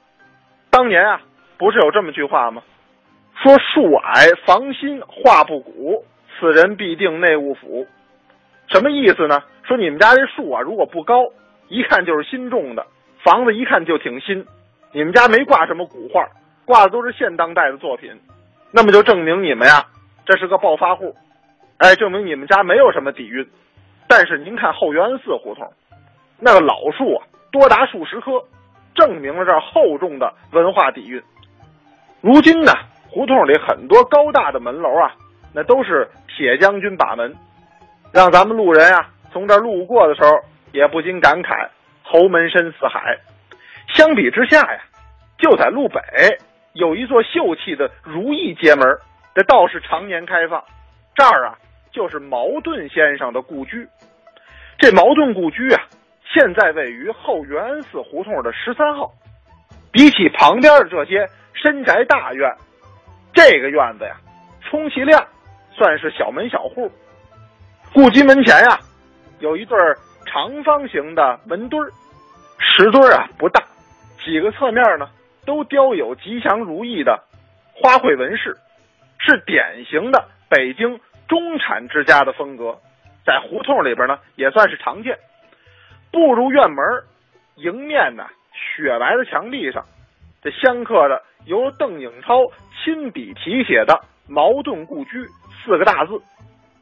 [0.70, 1.22] 当年啊，
[1.58, 2.62] 不是有这么句话吗？
[3.42, 6.06] 说树矮房新画不古，
[6.40, 7.88] 此人必定内务府。
[8.72, 9.42] 什么意思呢？
[9.64, 11.26] 说你们家这树啊，如果不高，
[11.68, 12.86] 一看就是新种的，
[13.24, 14.46] 房子一看就挺新。
[14.92, 16.28] 你们家没挂什么古画，
[16.66, 18.12] 挂的都是现当代的作品，
[18.72, 19.86] 那么就证明你们呀，
[20.26, 21.16] 这是个暴发户，
[21.78, 23.48] 哎，证明你们家没有什么底蕴。
[24.08, 25.72] 但是您看后元寺胡同，
[26.40, 28.44] 那个老树啊，多达数十棵。
[28.96, 31.22] 证明了这厚重的文化底蕴。
[32.20, 32.74] 如今呢，
[33.08, 35.14] 胡同里很多高大的门楼啊，
[35.54, 37.34] 那都是铁将军把门，
[38.12, 40.32] 让咱们路人啊从这儿路过的时候
[40.72, 41.70] 也不禁感慨：
[42.04, 43.18] 侯门深似海。
[43.94, 44.82] 相比之下呀，
[45.38, 46.02] 就在路北
[46.74, 48.88] 有一座秀气的如意街门，
[49.36, 50.64] 这倒是常年开放。
[51.16, 51.56] 这儿啊，
[51.92, 53.88] 就是茅盾先生的故居。
[54.78, 55.84] 这茅盾故居啊。
[56.32, 59.12] 现在位于后元寺胡同的十三号，
[59.92, 62.48] 比起旁边的这些深宅大院，
[63.34, 64.16] 这个院子呀，
[64.62, 65.26] 充其量
[65.72, 66.92] 算是小门小户。
[67.92, 68.80] 故居门前呀，
[69.40, 69.78] 有一对
[70.26, 71.92] 长方形的门墩儿，
[72.60, 73.64] 石墩儿啊不大，
[74.24, 75.10] 几个侧面呢
[75.46, 77.20] 都雕有吉祥如意的
[77.74, 78.56] 花卉纹饰，
[79.18, 82.78] 是典型的北京中产之家的风格，
[83.26, 85.18] 在胡同里边呢也算是常见。
[86.12, 86.86] 步入院门，
[87.56, 88.24] 迎面呢
[88.54, 89.84] 雪白的墙壁上，
[90.44, 92.46] 这镶刻着由邓颖超
[92.84, 94.00] 亲笔题写的
[94.30, 95.26] “茅盾故居”
[95.66, 96.12] 四个大字，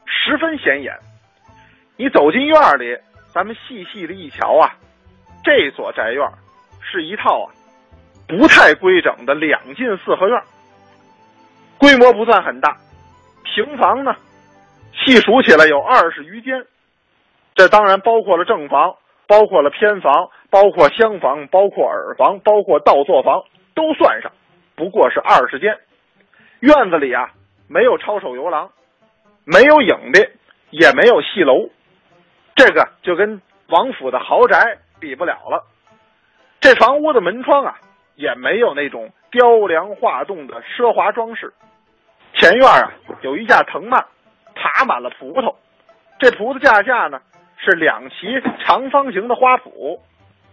[0.08, 0.98] 十分显眼。
[1.98, 2.98] 你走进院里，
[3.34, 4.74] 咱们细细的一瞧啊，
[5.44, 6.28] 这所宅院
[6.82, 7.54] 是一套啊
[8.28, 10.42] 不太规整的两进四合院，
[11.78, 12.78] 规模不算很大，
[13.44, 14.16] 平房呢
[14.94, 16.66] 细数起来有二十余间，
[17.54, 18.96] 这当然包括了正房。
[19.30, 23.44] 包括了偏房，包包括厢房、包括耳房、包括倒座房
[23.76, 24.32] 都算上，
[24.76, 25.78] 不过是二十间。
[26.62, 27.30] 院子里啊，
[27.70, 28.72] 没有抄手游廊，
[29.50, 30.20] 没有影壁，
[30.72, 31.70] 也没有戏楼，
[32.54, 35.64] 这个就跟王府的豪宅比不了了。
[36.60, 37.80] 这房屋的门窗啊，
[38.16, 41.54] 也没有那种雕梁画栋的奢华装饰。
[42.34, 44.06] 前院啊，有一架藤蔓，
[44.54, 45.56] 爬满了葡萄。
[46.20, 47.22] 这葡萄架架呢，
[47.56, 50.02] 是两齐长方形的花圃。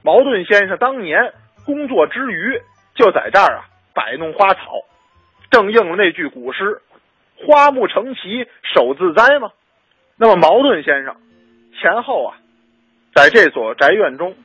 [0.03, 1.33] 茅盾先生当年
[1.67, 2.63] 工作之余，
[2.95, 4.61] 就在这儿啊摆弄花草，
[5.51, 6.81] 正应了那句古诗
[7.47, 9.51] ：“花木成畦手自栽”吗。
[10.17, 11.17] 那么茅盾先生
[11.81, 12.37] 前后啊，
[13.15, 14.37] 在这所宅院中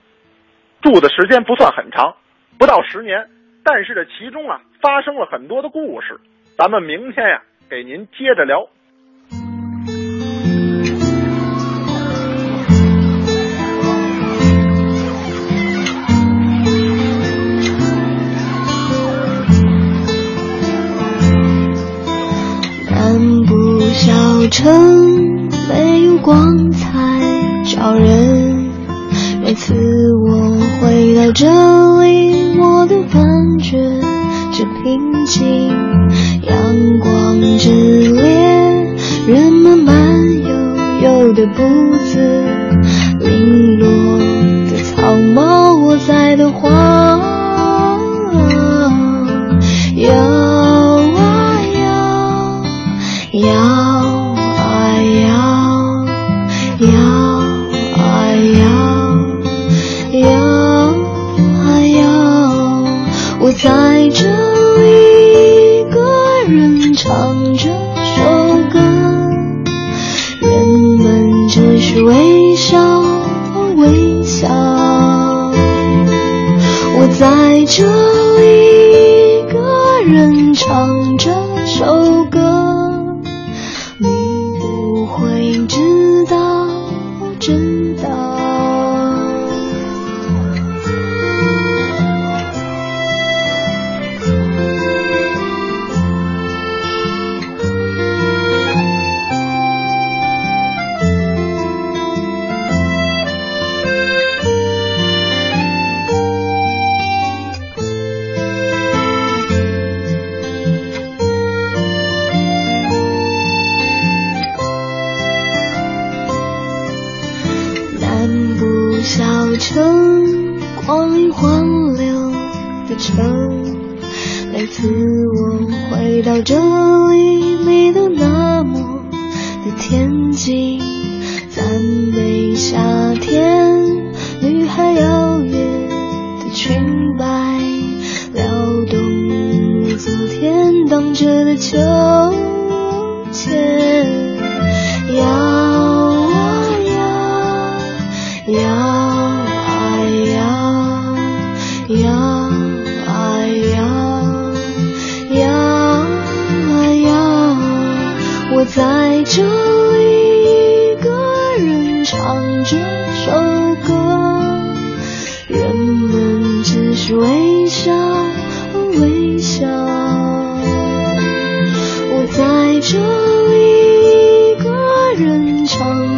[0.81, 2.15] 住的时间不算很长，
[2.57, 3.29] 不到十年，
[3.63, 6.19] 但是这其中啊发生了很多的故事。
[6.57, 8.67] 咱们明天呀，给您接着聊。
[24.59, 27.21] 城没有光彩
[27.63, 28.69] 照人，
[29.41, 29.73] 每次
[30.27, 31.47] 我回到这
[32.01, 33.23] 里，我都感
[33.59, 33.79] 觉
[34.51, 35.69] 这平静。
[36.41, 37.69] 阳光之
[38.11, 38.93] 烈，
[39.27, 39.95] 人们慢
[40.41, 40.49] 悠
[41.03, 41.63] 悠的步
[42.11, 42.19] 子，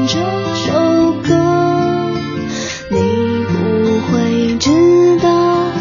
[0.08, 0.18] 这
[0.56, 1.30] 首歌。
[2.90, 2.98] 你
[3.46, 3.54] 不
[4.08, 4.70] 会知
[5.22, 5.72] 道，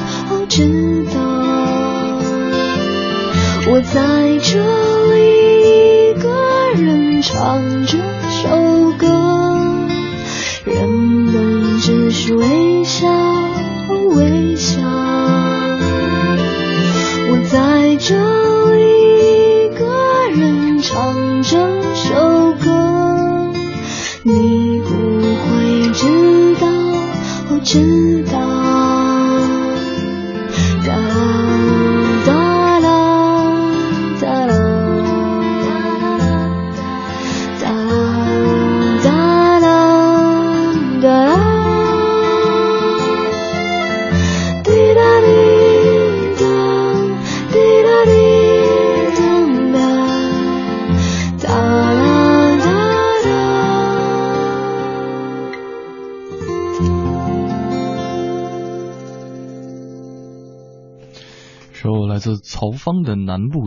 [0.49, 1.21] 知道，
[3.69, 4.51] 我在这
[5.13, 5.15] 里
[6.11, 6.29] 一个
[6.77, 7.99] 人唱这
[8.31, 9.07] 首歌，
[10.65, 13.09] 人们只是微笑
[14.15, 14.81] 微笑，
[17.31, 18.40] 我在这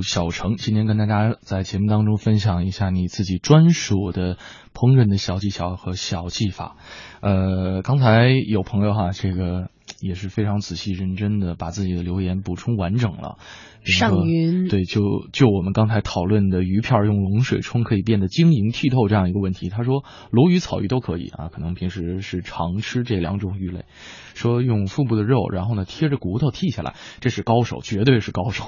[0.03, 4.37] 小程》，今天跟大家在节目当中分享一下你自己专属的
[4.73, 6.75] 烹饪的小技巧和小技法。
[7.21, 9.69] 呃，刚才有朋友哈，这个
[10.01, 13.37] 也是非常仔细认真的把自己的留言补充完整了。
[13.85, 15.01] 上云对，就
[15.33, 23.83] 就我们刚才讨论的鱼片用冷水冲可以变得晶莹剔透这样一个问题，他说鲈鱼、草鱼都可以啊，可能平时是常吃这两种鱼类。
[24.35, 28.65] 说用腹部的肉，然后呢贴着骨头剔下来，这是高手，绝对是高手。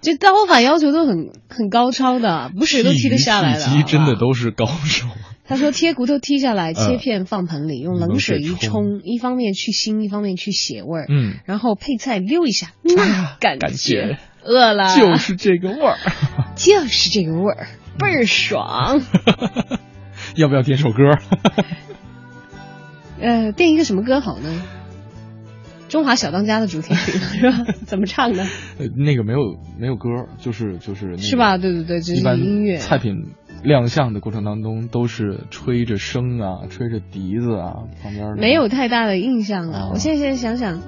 [0.00, 3.64] 这刀法要求都很很高超的，不是都剔得下来的。
[3.64, 5.06] 鸡真的都是高手。
[5.48, 11.06] 他说贴骨头剔下来，嗯切片放盆里，用冷水一冲，一方面去腥，一方面去血味儿。
[11.08, 15.96] 嗯，然后配菜溜一下，嗯哎呀感感觉饿了，就是这个味儿。
[16.54, 17.66] 就是这个味儿，
[17.98, 19.00] 倍儿爽。
[20.36, 21.02] 要不要点首歌？
[23.20, 24.62] 呃，点一个什么歌好呢？
[25.88, 27.64] 中华小当家的主题曲 是吧？
[27.86, 28.42] 怎么唱的？
[28.78, 30.08] 呃那个没有没有歌，
[30.38, 31.58] 就是就是那个是吧？
[31.58, 32.76] 对对对，就是音乐。
[32.78, 33.30] 菜品
[33.62, 39.86] 亮相的过程当中，都是吹着笙啊，吹着笛子啊，旁边没有太大的印象了。
[39.86, 40.80] 哦我现在现在想想，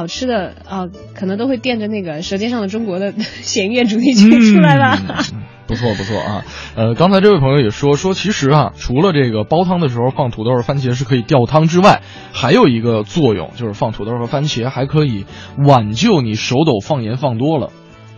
[0.00, 3.12] 好吃的啊、可能都会垫着那个《舌尖上的中国》的
[3.44, 4.98] 弦乐主题曲出来吧。
[5.34, 6.42] 嗯不错不错啊，
[6.74, 12.00] 呃，刚才这位朋友也说说，其实啊，除了这个煲汤的时候放土豆和番茄是可以吊汤之外，
[12.32, 15.26] 还有一个作用就是放土豆和番茄还可以
[15.64, 17.70] 挽救你手抖放盐放多了。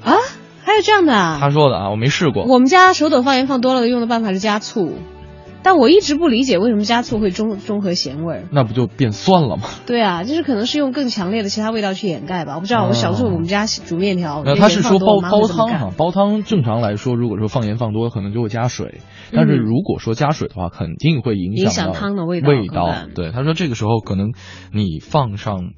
[0.02, 0.14] 啊，
[0.64, 1.36] 还有这样的啊？
[1.40, 2.44] 他说的啊，我没试过。
[2.44, 4.96] 我们家手抖放盐放多了，用的办法是加醋，
[5.62, 8.44] 但我一直不理解为什么加醋会中中和咸味儿。
[8.50, 9.64] 那不就变酸了吗？
[9.86, 12.54] 对啊，就是可能是用更强烈的其他味道去掩盖吧。
[12.56, 19.00] 我不知道，我小时候我们家煮面条，那他是说煲煲汤哈，煲汤正常来说，如果说放盐放多，可能就会加水。
[19.32, 22.92] 但是如果说加水的话，肯定会影影响汤的味道味道。
[23.14, 24.32] 对，他说这个时候可能
[24.72, 25.72] 你放上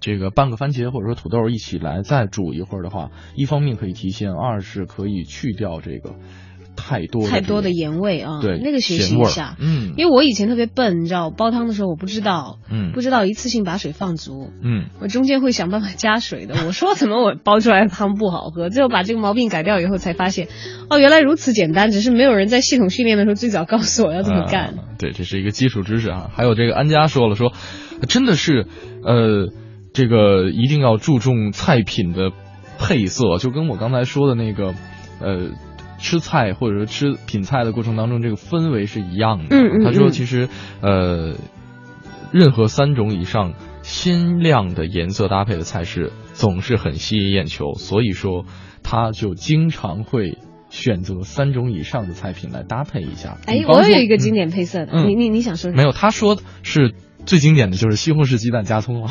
[0.00, 6.14] 这个半个番茄或者说土豆一起来再煮一会儿的话，一方面可以提鲜，二是可以去掉这个
[6.76, 8.40] 太多的太多的盐味啊。
[8.40, 9.56] 对那个学习一下。
[9.58, 16.54] 嗯因为我以前特别笨，你知道，我煲汤的时候我不知道，嗯不知道一次性把水放足，嗯我中间会想办法加水的。
[16.66, 20.48] 我说怎么我煲出来的汤不好喝，最后把这个毛病改掉以后才发现，
[20.88, 24.68] 哦，原来如此简单，只是没有人在系统训练的时候最早告诉我要这么干。
[24.68, 26.30] 啊对，这是一个基础知识啊。
[26.34, 27.52] 还有这个安家说了说，
[28.08, 28.66] 真的是
[29.04, 29.48] 呃，
[29.92, 32.30] 这个一定要注重菜品的
[32.78, 34.74] 配色，就跟我刚才说的那个
[35.20, 35.50] 呃。
[36.02, 39.56] 吃菜或者说吃品菜的过程当中，这个氛围是一样的。
[39.56, 40.48] 嗯嗯他说，嗯其实
[40.82, 41.36] 呃，
[42.32, 48.44] 任何三种以上鲜亮的颜色搭配的菜式总是很吸引眼球，所以说
[48.82, 50.38] 他就经常会
[50.70, 53.38] 选择三种以上的菜品来搭配一下。
[53.46, 55.76] 哎我有一个经典配色的，嗯你你你想说什么？
[55.76, 56.94] 没有，他说是
[57.24, 59.10] 最经典的就是西红柿鸡蛋加葱了。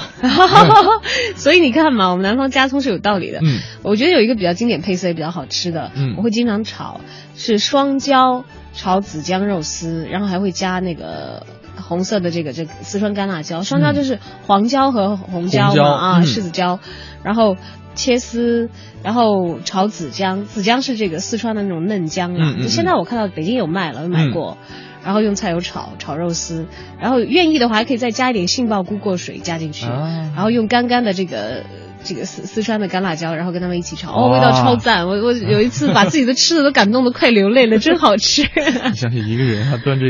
[1.36, 3.40] 所以你看嘛，我们南方加葱是有道理的。
[3.42, 7.02] 嗯，我觉得有一个比较经典配色也比较好吃的，嗯我会经常炒，
[7.36, 11.46] 是双椒炒紫姜肉丝，然后还会加那个
[11.76, 16.80] 红色的这个这个四川干辣椒，双椒就是黄椒和红椒嘛啊，嗯柿子椒，
[17.24, 17.58] 然后。
[17.94, 18.70] 切丝，
[19.04, 22.38] 然后炒紫姜，紫姜是这个四川的那种嫩姜啊。
[22.38, 24.58] 嗯嗯嗯就现在我看到北京有卖了，有买过。
[25.04, 26.68] 然后用菜油炒炒肉丝，
[27.00, 31.64] 然后愿意的话还可以再加一点杏鲍菇过水加进去，啊然后用干干的这个
[32.04, 35.08] 这个四四川的干辣椒，然后跟他们一起炒，哦，味道超赞！
[35.08, 38.44] 我我有一次把自己的吃的都感动的快流泪了，真好吃。
[38.56, 40.06] 你想想一个人，他端着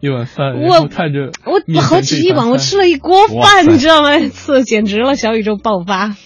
[0.00, 4.18] 一碗饭，我看着我好几一碗，我吃了一锅饭，你知道吗？
[4.32, 6.16] 次简直了，小宇宙爆发。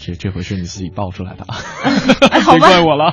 [0.00, 3.12] 啊，这这回是你自己爆出来的， 啊别怪我了。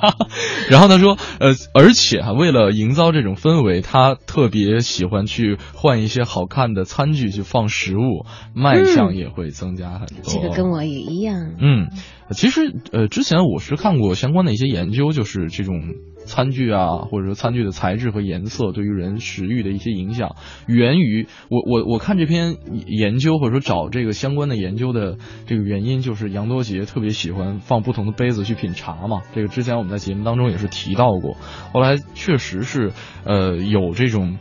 [0.69, 10.23] 然后他说，呃，而且啊，为了营造这种氛围，他特别喜欢去换一些好看的餐具去放食物，卖相也会增加很多。
[10.25, 11.55] 这个跟我也一样。
[11.59, 11.89] 嗯，
[12.31, 15.81] 其实呃，之前我是看过相关的一些研究，就是这种
[16.27, 20.35] 餐具啊，或者说餐具的材质和颜色对于人食欲的一些影响，
[20.67, 25.17] 源于我我我看这篇研究或者说找这个相关的研究的
[25.47, 31.37] 这个原因，就是杨多杰特别喜欢放不同的杯子去品茶嘛，这个之前我们在节目当中也是提到过，
[31.73, 32.91] 后来确实是
[33.25, 34.37] 呃有这种。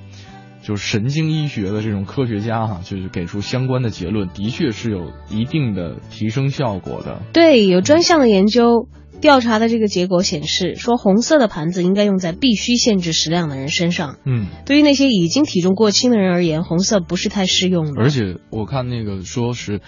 [0.66, 7.22] 就是神经医学的这种科学家哈、就是给出相关的结论，的确是有一定的提升效果的。
[7.32, 8.88] 对，有专项的研究
[9.20, 14.16] 调查的这个结果显示，说红色的盘子应该用在必须限制食量的人身上。
[14.26, 18.02] 嗯，对于那些已经体重过轻的人而言，红色不是太适用的。
[18.02, 19.80] 而且我看那个说是，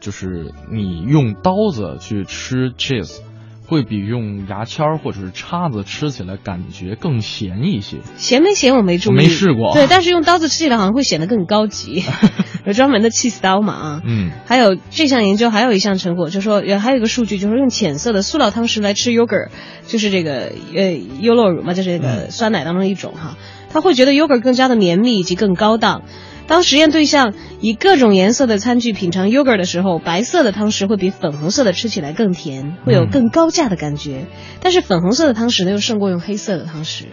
[0.00, 3.20] 就是你用刀子去吃 cheese，
[3.66, 7.98] 会比用牙签儿或者是叉子吃起来感觉更咸一些。
[8.16, 12.04] 咸没咸我没注意，没试过对，但是用刀子吃起来好像会显得更高级，
[12.64, 14.02] 有专门的 cheese 刀嘛啊。
[14.04, 19.48] 嗯还有这项研究还有一项成果，就说有还有一个数据，就是用浅色的塑料汤匙来吃 yogurt，
[19.86, 23.36] 就是这个呃优酪乳嘛，就是这个酸奶当中的一种哈，
[23.72, 26.02] 他会觉得 yogurt 更加的绵密以及更高档。
[26.46, 34.26] 当实验对象以各种颜色的餐具品尝 yogurt 的时候，白色的汤匙会比粉红色的吃起来更甜，会有更高价的感觉。
[34.60, 37.06] 但是粉红色的汤匙呢，又胜过用黑色的汤匙。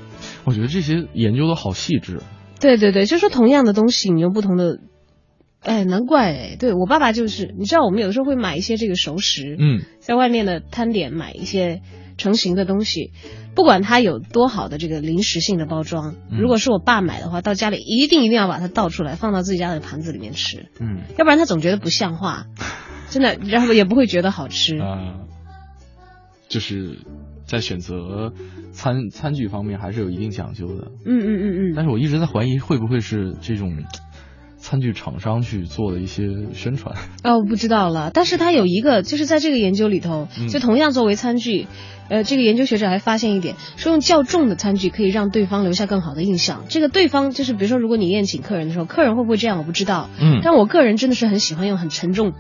[0.46, 2.22] 我觉得这些研究的好细致。
[2.60, 4.80] 对对对，就说同样的东西，你用不同的，
[5.62, 11.82] 哎，难怪哎，对我爸爸就是，你知道我们有的时候会买一些这个熟食，嗯，在外面的摊点买一些
[12.18, 13.12] 成型的东西，
[13.56, 22.48] 不管它有多好的这个临时性的包装，嗯如果是我爸买的话，到家里一定一定要把它倒出来，放到自己家的盘子里面吃，嗯要不然他总觉得不像话，
[23.10, 24.78] 真的，然后也不会觉得好吃。
[24.78, 25.16] 啊、
[26.48, 27.00] 就是
[27.46, 28.34] 在选择
[28.72, 30.92] 餐餐具方面还是有一定讲究的。
[31.06, 33.84] 嗯嗯嗯嗯，但是我一直在怀疑会不会是这种
[34.64, 36.96] 餐具厂商去做的一些宣传。
[37.22, 38.12] 哦，我不知道了。
[38.14, 41.68] 但是他有一个，就是在这个研究里头，嗯就同样作为餐具，
[42.08, 46.64] 呃，这个研究学者还发现一点，说用较重的餐具可以让对方留下更好的印象。
[46.70, 50.10] 这个对方就是，比如说，如果你宴请客人的时候，客人会不会这样，我不知道。
[50.18, 52.32] 嗯但我个人真的是很喜欢用很沉重。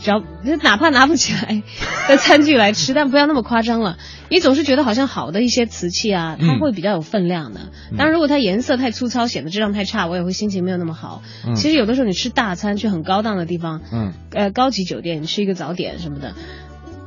[0.00, 0.22] 只要
[0.62, 1.62] 哪怕拿不起来
[2.08, 3.98] 的餐具来吃，但不要那么夸张了。
[4.30, 7.60] 你总是觉得好像好的一些瓷器啊，它嗯会比较有分量的。
[7.98, 11.22] 当然，如果它颜色太粗糙，显得质量太差，我也会心情没有那么好。
[11.46, 16.34] 嗯其实有的时候你吃大餐，去很高档的地方，嗯呃，高级酒店你吃一个早点什么的，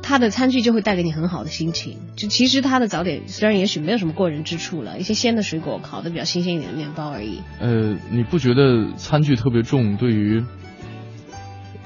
[0.02, 1.98] 它的餐具就会带给你很好的心情。
[2.14, 7.40] 就其实它的早点虽然也许没有什么过人之处了，一些鲜的水果，烤的比较新鲜一点的面包而已。
[7.58, 10.44] 呃，你不觉得餐具特别重，对于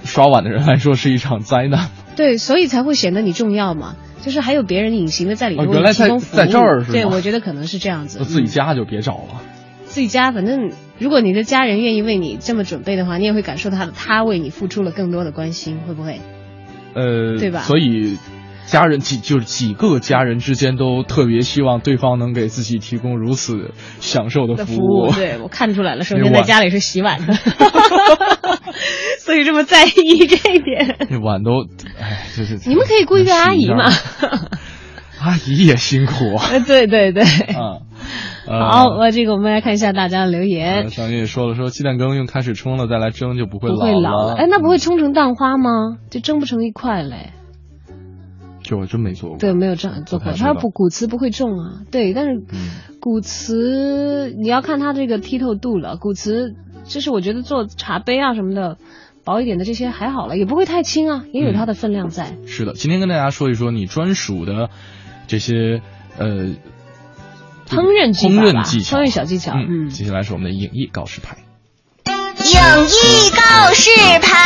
[0.05, 1.89] 刷碗的人来说是一场灾难？
[2.17, 3.97] 对，所以才会显得你重要嘛。
[4.21, 6.37] 就是还有别人隐形的在里头为哦原来在你提供服务。
[6.37, 8.19] 在这儿是吗对，我觉得可能是这样子。
[8.25, 9.43] 自己嗯家就别找了。
[9.85, 16.21] 自己家，反正如果你的家人愿意为你这么准备的话，你也会感受到他的他为你付出了更多的关心，会不会？
[16.95, 18.19] 呃，对吧所以
[18.67, 27.33] 家人几就是几个家人之间都特别希望对方能给自己提供如此享受的服的服务，对我看出来了，首先在家里是洗碗的，
[29.29, 30.97] 所以这么在意这一点。
[31.11, 31.67] 那碗都，
[32.01, 33.85] 哎，就是你们可以雇一个阿姨嘛？
[35.21, 36.49] 阿姨也辛苦啊。
[36.51, 37.23] 呃，对对对。
[37.25, 37.83] 嗯，
[38.49, 40.89] 呃好，我这个我们来看一下大家的留言呃。
[40.89, 45.99] 张月也说了，说鸡蛋羹用开水冲了再来蒸就不会不会老老了，哎，那不会冲成蛋花吗？
[46.09, 47.35] 就蒸不成一块嘞。
[48.63, 49.39] 这我真没做过。
[49.39, 50.25] 对，没有这样做过。
[50.25, 55.99] 它不太知道不骨瓷不会重啊，对，但是嗯骨瓷你要看它这个剔透度了。
[55.99, 56.55] 骨瓷
[56.85, 58.79] 就是我觉得做茶杯啊什么的，
[59.29, 62.39] 薄一点的这些还好了，也不会太轻啊，也有它的分量在。
[62.47, 64.71] 是的，今天跟大家说一说你专属的
[65.27, 65.83] 这些
[66.17, 66.55] 呃
[67.69, 71.37] 烹饪技烹饪技巧，烹饪小技巧嗯，嗯接下来是我们的影艺告示牌。
[72.07, 73.91] 影艺告示
[74.23, 74.39] 牌。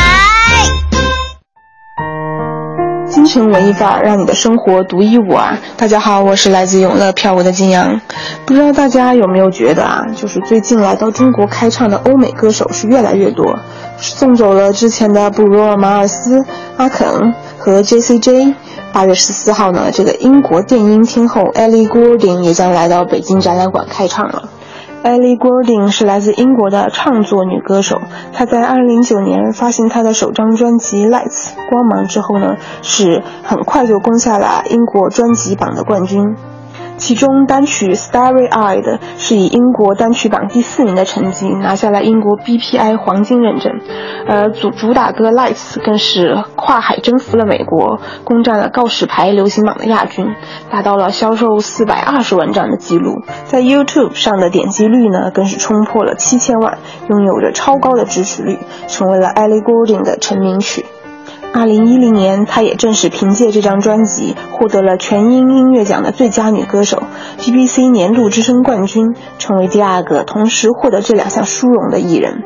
[3.07, 5.57] 京城文艺范儿，让你的生活独一无二。
[5.77, 8.01] 大家好，我是来自永乐票务的金阳。
[8.45, 13.59] 不知道大家有没有觉得啊，就是最近来到中国开唱的欧美歌手是越来越多，
[14.03, 16.45] 送走了之前的布鲁尔·马尔斯、
[16.75, 18.53] 阿肯和 J.C.J。
[18.91, 24.49] 八月十四号呢，这个英国电音天后 Ellie Goulding 也将来到北京展览馆开唱了。
[25.03, 27.99] Ellie Goulding 是来自英国的唱作女歌手，
[28.33, 36.35] 她在2009年发行她的首张专辑《Lights》光芒之后呢，是很快就攻下了英国专辑榜的冠军。
[36.97, 38.83] 其中单曲《Starry Eyed》
[39.17, 43.73] 是以英国单曲榜第四名的成绩拿下了英国 BPI 黄金认证，
[44.27, 50.27] 而主主打歌《Lights》更是跨海征服了美国，攻占了告示牌流行榜的亚军，
[50.71, 53.21] 达到了销售四百二十万张的记录。
[53.45, 56.77] 在 YouTube 上的点击率呢，更是冲破了七千万，
[57.09, 60.85] 拥有着超高的支持率，成为了 Ellie Goulding 的成名曲。
[61.53, 67.03] 二零一零年，她也正是凭借这张专辑获得了全英音乐奖的最佳女歌手、
[67.37, 72.43] BBC 年度之声冠军，成为第二个同时获得这两项殊荣的艺人。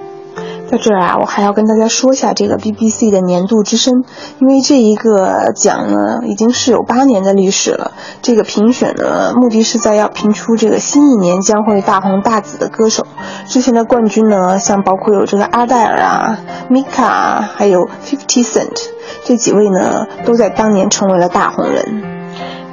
[0.70, 4.04] 在这儿啊，我还要跟大家说一下这个 BBC 的年度之声，
[4.40, 7.94] 因为这一个奖呢已经是有八年的历史了。
[8.22, 13.08] 这个评选呢，目的是在要评出这个新一年将会大红大紫的歌手。
[13.46, 16.38] 之前的冠军呢，像包括有这个阿黛尔啊、
[16.70, 18.78] Mika 啊，还有 Fifty Cent
[19.24, 22.04] 这几位呢，都在当年成为了大红人。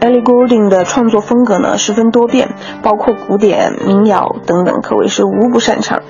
[0.00, 6.00] Ellie Goulding 的创作风格呢十分多变，包括古典、民谣等等，可谓是无不擅长。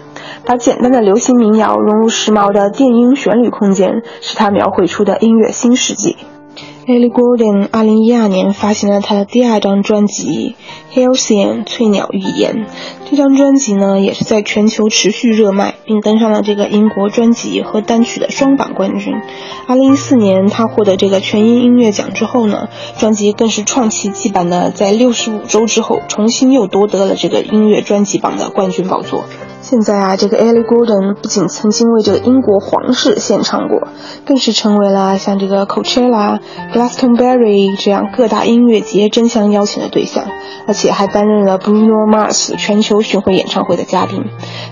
[0.44, 6.16] 把简单的流行民谣融入时髦的电音旋律空间，是他描绘出的音乐新世纪。
[6.86, 10.54] Ellie g o u l d i n 二零一二年发行了他的第二张专辑
[10.94, 12.52] 《Halcyon 翠鸟预言》，
[13.10, 19.14] 这张专辑呢也是在全球持续热卖，并登上了这个英国专辑和单曲的双榜冠军。
[19.66, 22.68] 二零一四年，他获得这个全英音乐奖之后呢，
[22.98, 29.24] 专辑更是创奇迹般的在六十五周之后重新又夺得了这个音乐专辑榜的冠军宝座。
[29.64, 33.88] 现在啊，这个 Ellie Goulding 不仅曾经为这个英国皇室献唱过，
[34.26, 36.38] 更是成为了像这个 Coachella、
[36.74, 40.26] Glastonbury 这样各大音乐节争相邀请的对象，
[40.68, 44.26] 而且还担任了 Bruno Mars 全球巡回演唱会的嘉宾。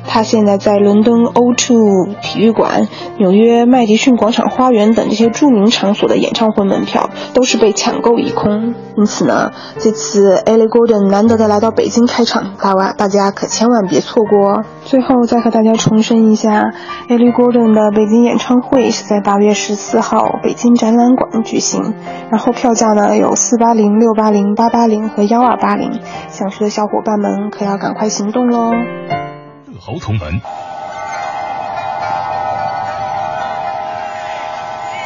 [0.07, 2.87] 他现在在伦敦 O2 体育馆、
[3.19, 8.75] 纽约麦迪逊广场花园等这些著名场所的演唱会门票都是被抢购一空。
[8.99, 14.65] 因此呢，这次 Ellie Goulding 难得的来到北京开场，大家大家可千万别错过哦。
[14.85, 16.73] 最后再和大家重申一下
[17.09, 21.95] ，Ellie Goulding 的北京演唱会是在八月十四号北京展览馆举行，
[22.31, 28.73] 然后票价呢有四八零、六八零、八八零和幺二八零，想去的小伙伴们可要赶快行动喽！
[28.73, 30.41] 乐侯同门，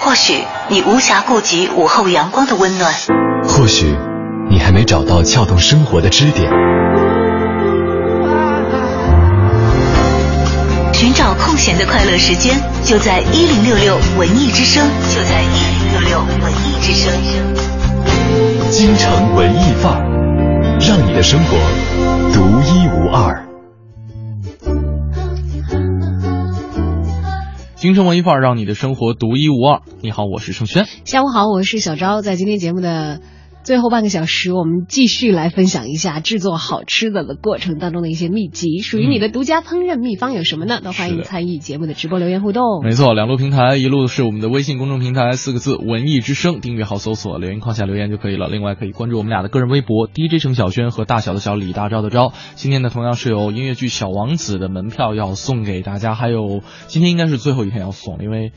[0.01, 2.93] 或许你无暇顾及午后阳光的温暖，
[3.45, 3.95] 或许
[4.51, 6.51] 你还没找到撬动生活的支点。
[11.67, 17.13] 闲的快乐时间，就在一零六六文艺之声，就在一零六六文艺之声。
[18.71, 21.57] 京城文艺范儿，让你的生活
[22.33, 22.39] 独
[22.71, 23.49] 一无二。
[27.75, 29.83] 京城文艺范儿，让你的生活独一无二。
[30.03, 30.87] 你好，我是盛轩。
[31.05, 32.23] 下午好，我是小昭。
[32.23, 33.21] 在今天节目的
[33.67, 38.79] 最后半个小时，我们继续来分享一下制作好吃的的过程当中的一些秘籍。
[38.79, 40.81] 属于你的独家烹饪秘方有什么呢？
[40.85, 42.63] 都欢迎参与节目的直播留言互动。
[42.85, 48.49] 没错，两路平台，一路是我们的微信公众平台，四个字“文艺之声”，订阅号搜索，留言框下留言就可以了。
[48.49, 52.33] 另外可以关注我们俩的个人微博 DJ 程小轩和大小的小李大钊的钊。
[52.55, 58.53] 今天呢，同样是有音乐剧《小王子》的门票要送给大家，还有今天应该是最后一天要送，因为。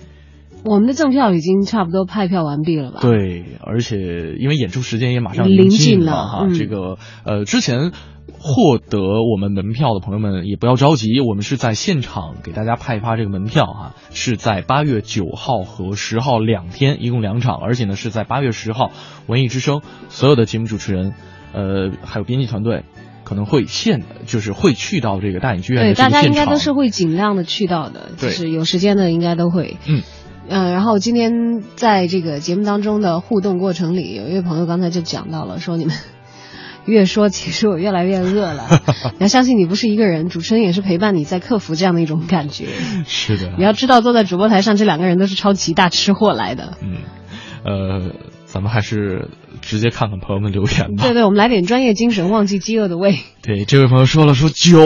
[0.63, 2.99] 我们的赠票已经差不多派票完毕了吧？
[3.01, 7.91] 对，而且因为演出时间也马上临近了哈，这个呃，之前
[8.37, 18.91] 获得我们门票的朋友们也不要着急，我们是在现场给大家派发这个门票哈，是在八月九号和十号两天，一共两场，而且呢是在八月十号，
[19.27, 21.13] 文艺之声所有的节目主持人，
[21.53, 22.83] 呃，还有编辑团队。
[23.25, 29.77] 可能会现就是会去到这个大影剧院对，大家应该都是会尽量的去到的，就是有时间的应该都会。
[29.85, 30.01] 嗯。
[30.49, 35.95] 嗯，然后今天在这个节目当中的互动过程里，有一位朋友刚才就讲到了，说你们
[36.85, 38.67] 越说，其实我越来越饿了。
[39.13, 42.65] 你要相信，你不是一个人，主持人也是陪伴你在克服这样的一种感觉。
[43.05, 43.53] 是的。
[43.57, 46.77] 你要知道，坐在主播台上这两个人都是超级大吃货来的。
[46.81, 46.97] 嗯，
[47.63, 48.11] 呃，
[48.45, 49.29] 咱们还是
[49.61, 51.03] 直接看看朋友们留言吧。
[51.03, 53.19] 对对，我们来点专业精神，忘记饥饿的胃。
[53.43, 54.79] 对，这位朋友说了，说酒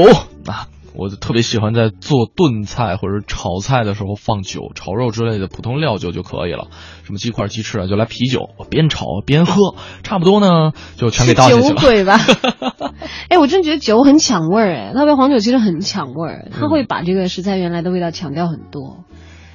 [0.46, 0.68] 啊。
[0.96, 6.68] 我就特别喜欢在做炖菜或者炒菜的时候放酒，炒肉之类的普通料酒就可以了。
[7.04, 11.76] 什么鸡块、鸡翅啊，就来啤酒，我边炒边喝，差不多呢就全给倒进去了。
[11.76, 12.20] 酒鬼吧？
[13.30, 19.04] 哎，我真觉得酒很抢味儿，哎，特别黄酒其实很抢味儿，它会把这个食材原来的味道抢掉很多。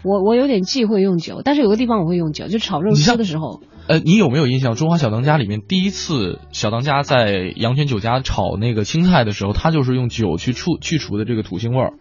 [0.04, 3.60] 我我有点忌讳用酒，但是有个地方我会用酒，就炒肉丝的时候。
[3.88, 4.74] 呃，你有没有印象？
[4.76, 11.94] 《中华小当家》里面第一次小当家在阳泉酒家炒那个青菜的时候，他就是用酒去除去除的这个土腥味儿。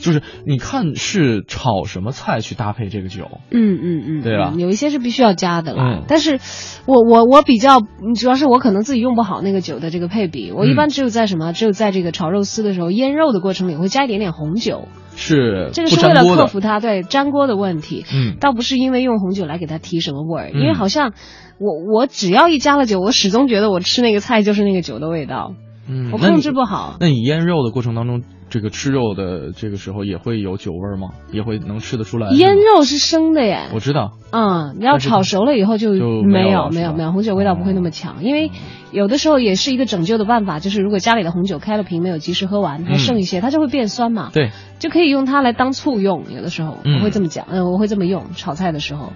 [0.00, 3.30] 就是你看是炒什么菜去搭配这个酒？
[3.50, 4.54] 嗯嗯嗯，对吧？
[4.56, 6.04] 有一些是必须要加的了。
[6.08, 6.40] 但是，
[6.86, 7.80] 我我我比较
[8.16, 10.50] 主要是我可能自己用不好那个酒的这个配比。
[10.52, 11.52] 我一般只有在什么？
[11.52, 14.88] 只有在这个炒肉丝的时候腌肉的过程里会加一点点红酒。
[15.16, 18.06] 是这个是为了克服它对粘锅的问题。
[18.12, 21.12] 嗯，倒不是因为用红酒来给它提什么味儿，因为好像
[21.58, 25.52] 我我只要一加了酒，我始终觉得我吃那个菜就是那个酒的味道。
[25.86, 26.96] 嗯，我控制不好。
[27.00, 28.22] 那你腌肉的过程当中？
[28.50, 31.10] 这个吃肉的这个时候也会有酒味吗？
[31.30, 32.30] 也会能吃得出来？
[32.32, 33.68] 腌肉是生的耶。
[33.72, 34.12] 我知道。
[34.32, 35.92] 嗯，你要炒熟了以后就
[36.24, 38.50] 没有没有没有红酒味道不会那么强，因为
[38.90, 44.30] 有的时候也是一个拯救的办法，就是如果家里的红酒开了瓶没有及时喝完，还剩一些，它就会变酸嘛。
[44.32, 44.50] 对。
[44.80, 49.12] 就可以用它来当醋用，有的时候我会这么讲，嗯，我会这么用炒菜的时候。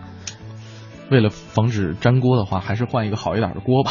[1.10, 3.90] 为了防止粘锅的话，还是换一个好一点的锅吧。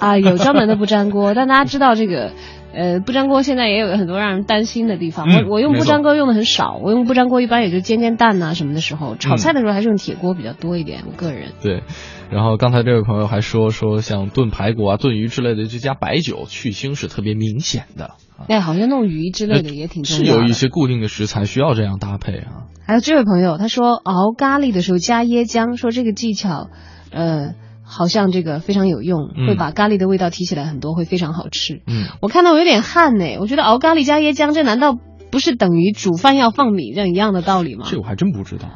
[0.00, 2.32] 啊，有专门的不粘锅， 但大家知道这个。
[2.74, 5.28] 呃，不粘锅现在也有很多让人担心的地方。
[5.28, 11.02] 我我用不粘锅用的很少，我用不粘锅一般也就煎煎蛋呐什么的时候，炒菜的时候还是用铁锅比较多一点。
[11.06, 11.82] 我个人对，
[12.30, 18.12] 然后刚才这位朋友还说说像炖排骨啊、炖鱼之类的，就加白酒去腥是特别明显的。
[18.48, 20.30] 哎，好像弄鱼之类的也挺重要的。
[20.30, 22.68] 是有一些固定的食材需要这样搭配啊。
[22.86, 26.70] 还有这位朋友他说熬咖喱的时候加椰浆，说这个技巧，
[27.10, 27.54] 呃。
[27.92, 31.82] 好像这个非常有用，会把咖喱的味道提起来很多，会非常好吃。
[31.86, 34.96] 嗯，我看到我有点汗呢，我觉得熬咖喱加椰浆，这难道
[35.30, 37.84] 不是等于煮饭要放米这样一样的道理吗？
[37.88, 38.68] 这我还真不知道。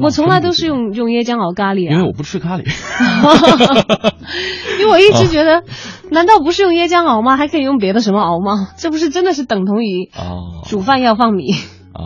[0.00, 2.62] 我从来都是用用椰浆熬咖喱啊，因为我不吃咖喱。
[4.80, 5.62] 因为我一直觉得
[6.10, 7.36] 难道不是用椰浆熬吗？
[7.36, 8.68] 还可以用别的什么熬吗？
[8.78, 11.52] 这不是真的是等同于哦煮饭要放米？
[11.92, 12.00] 啊，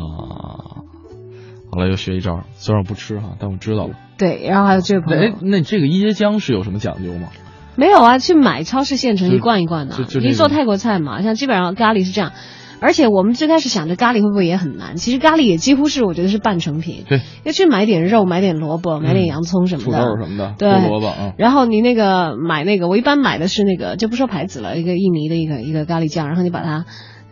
[1.70, 3.94] 好了，又学一招，虽然我不吃哈，但我知道了。
[4.18, 7.28] 对，然后还有这位朋友，那这个椰浆是有什么讲究吗？
[7.76, 9.94] 没有啊，去买超市现成一罐一罐的。
[10.20, 12.32] 你做泰国菜嘛，像基本上咖喱是这样。
[12.80, 19.84] 而且我们最开始想着咖喱会不会也很难，其实咖喱也几乎是我觉得是半成品，对，要去买点肉，买点萝卜，买点洋葱什么的。
[19.84, 20.72] 土的，豆什么的，对。
[20.80, 21.32] 胡萝卜啊。
[21.38, 26.84] 然后你那个买那个，我一般买的是那个，就不说牌子了，一个印尼的一个一个咖喱酱，然后你把它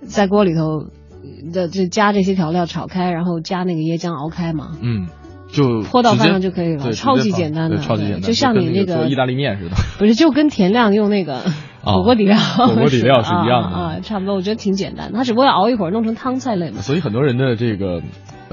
[0.04, 0.86] 在锅里头
[1.52, 5.06] 的就加这些调料炒开，然后加那个椰浆熬开嘛，嗯，
[5.48, 9.76] 就泼到饭上就可以了超级简单的超级简单，就像你那个做意大利面似的。
[9.98, 11.36] 不是就跟田亮用那个
[11.84, 16.80] 啊火锅底料、火锅底料是一样的 啊啊，差不多，我觉得挺简单的，它只不过要熬一会儿，弄成汤菜类嘛。
[16.80, 18.02] 所以很多人的这个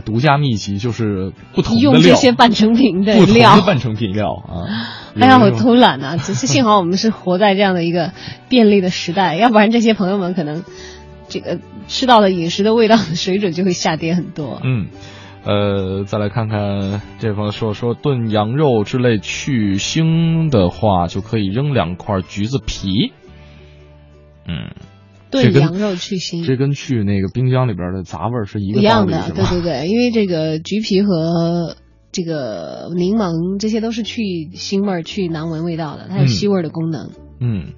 [0.05, 4.69] 独家秘籍就是不同的用这，些半成品的料半成品料啊。
[5.19, 6.17] 哎呀，我偷懒啊！
[6.17, 8.11] 只是幸好我们是活在这样的一个
[8.49, 10.63] 便利的时代，要不然这些朋友们可能
[11.27, 14.59] 这个吃到的饮食的味道水准就会下跌很多。
[14.63, 14.87] 嗯，
[15.45, 23.11] 呃，再来看看这位朋友说说炖羊肉之类去腥的话，就可以扔两块橘子皮。
[24.47, 24.71] 嗯，
[25.31, 29.33] 炖羊肉去腥这跟去那个冰箱里边的杂味是一个道一样的，理？
[29.33, 31.75] 对对对，因为这个橘皮和
[32.11, 34.21] 这个柠檬这些都是去
[34.53, 37.11] 腥味儿、去难闻味道的，它有嗯吸味的功能。
[37.39, 37.73] 嗯，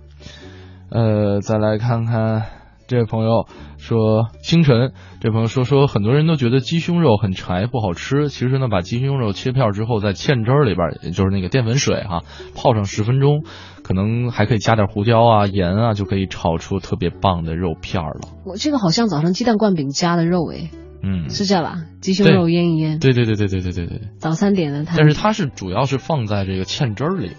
[0.89, 2.43] 呃，再来看看
[2.87, 12.21] 这位朋友说，清晨这位朋友说说，很多人都觉得鸡胸肉很柴不好吃，其实呢，把鸡胸肉切片之后，在芡汁儿里边，也就是那个淀粉水哈、
[12.55, 13.43] 泡上十分钟，
[13.83, 18.21] 可能还可以加点胡椒啊、盐啊，就可以炒出特别棒的肉片了。
[18.45, 20.69] 我这个好像早上鸡蛋灌饼加的肉诶，
[21.01, 21.81] 嗯，是这样吧？
[22.01, 24.07] 鸡胸肉腌一腌，对对对对对对对对对。
[24.19, 24.95] 早餐点的它。
[24.95, 27.31] 但是它是主要是放在这个芡汁儿里，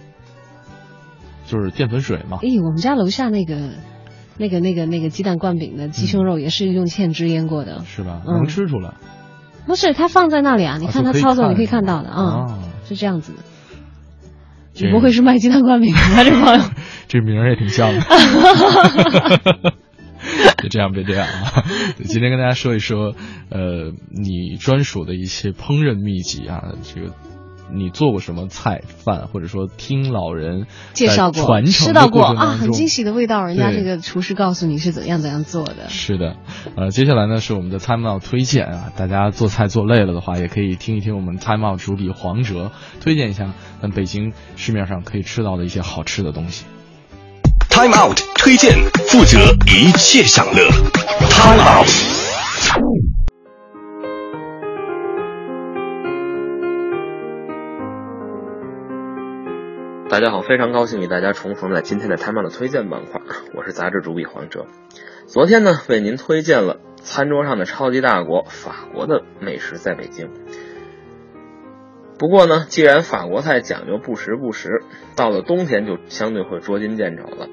[1.47, 2.38] 就是淀粉水嘛。
[2.42, 3.70] 诶，我们家楼下那个、
[4.39, 8.22] 那个、那个、那个鸡蛋灌饼的鸡胸肉也是用芡汁腌过的，是吧？
[8.26, 8.95] 嗯能吃出来。
[9.66, 10.78] 不是它放在那里啊？
[10.80, 13.39] 你看就可以它操作，你可以看到的啊，啊是这样子的。
[14.78, 16.64] 你不会是卖鸡蛋灌饼的吧，这朋友？
[17.09, 18.01] 这名儿也挺像的。
[20.61, 21.64] 别这样，别这样啊！
[22.05, 23.14] 今天跟大家说一说，
[23.49, 27.14] 呃，你专属的一些烹饪秘籍啊，这个
[27.73, 35.89] 你做过什么菜饭，或者说听老人介绍过，传承吃到过过啊，很惊喜的味道，人家这个厨师告诉你是怎样怎样做的。
[35.89, 36.37] 是的，
[36.77, 43.53] 呃，接下来呢是我们的 Time Out 推荐啊，大家做菜做累了的话，也可以听一听我们 Time Out 主笔黄哲推荐一下
[43.83, 46.64] 咱北京市面上可以吃到的一些好吃的东西。
[47.69, 48.73] Time Out 推荐，
[49.09, 50.71] 负责一切享乐。
[51.29, 53.16] Time Out。
[60.09, 63.20] 大家好，非常高兴与大家重逢在今天的 Time 的推荐板块，
[63.57, 64.66] 我是杂志主笔黄哲。
[65.26, 70.30] 昨天呢，为您推荐了餐桌上的超级大国法国的美食在北京。
[72.20, 74.84] 不过呢，既然法国菜讲究不时不食，
[75.16, 77.48] 到了冬天就相对会捉襟见肘了。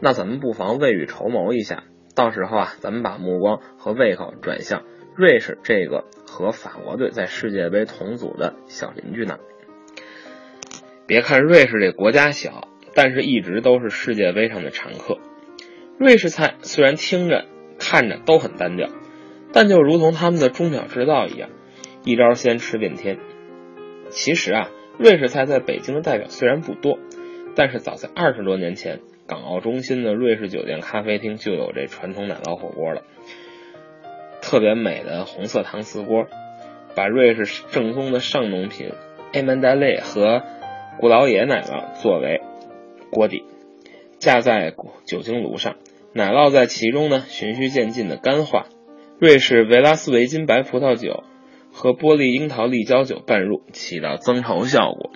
[0.00, 1.84] 那咱们不妨未雨绸缪一下，
[2.16, 4.82] 到时候啊，咱们把目光和胃口转向
[5.14, 9.38] 瑞士这个和法国队在世界杯同组的小邻居那。
[11.12, 15.18] 别看瑞士这国家小，但是一直都是世界杯上的常客。
[15.98, 17.44] 瑞士菜虽然听着、
[17.78, 18.88] 看着都很单调，
[19.52, 21.50] 但就如同他们的钟表制造一样，
[22.02, 23.18] 一招鲜吃遍天。
[24.08, 26.98] 其实啊，瑞士菜在北京的代表虽然不多，
[27.54, 33.02] 但是早在二十多年前，港澳中心的瑞士酒店咖啡厅就有这传统奶酪火锅了。
[34.40, 36.24] 特别美的红色搪瓷锅，
[36.96, 38.92] 把瑞士正宗的上农品
[39.34, 40.42] a m a n d a l e 和
[41.02, 42.40] 古老野奶酪作为
[43.10, 43.42] 锅底，
[44.20, 44.72] 架在
[45.04, 45.74] 酒精炉上，
[46.12, 48.66] 奶酪在其中呢循序渐进的干化。
[49.18, 51.24] 瑞士维拉斯维金白葡萄酒
[51.72, 55.10] 和玻璃樱桃立交酒拌入，起到增稠效果。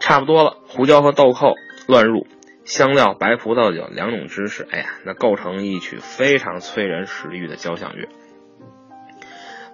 [0.00, 1.54] 差不多了，胡椒和豆蔻
[1.86, 2.26] 乱入，
[2.64, 8.08] 香料、白葡萄酒两种芝士，哎呀，那构成一曲非常催人食欲的交响乐。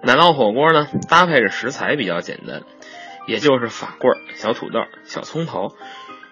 [0.03, 2.61] 奶酪火锅呢，搭配着食材比较简单。
[3.29, 5.75] 也就是法棍、小土豆、小葱头，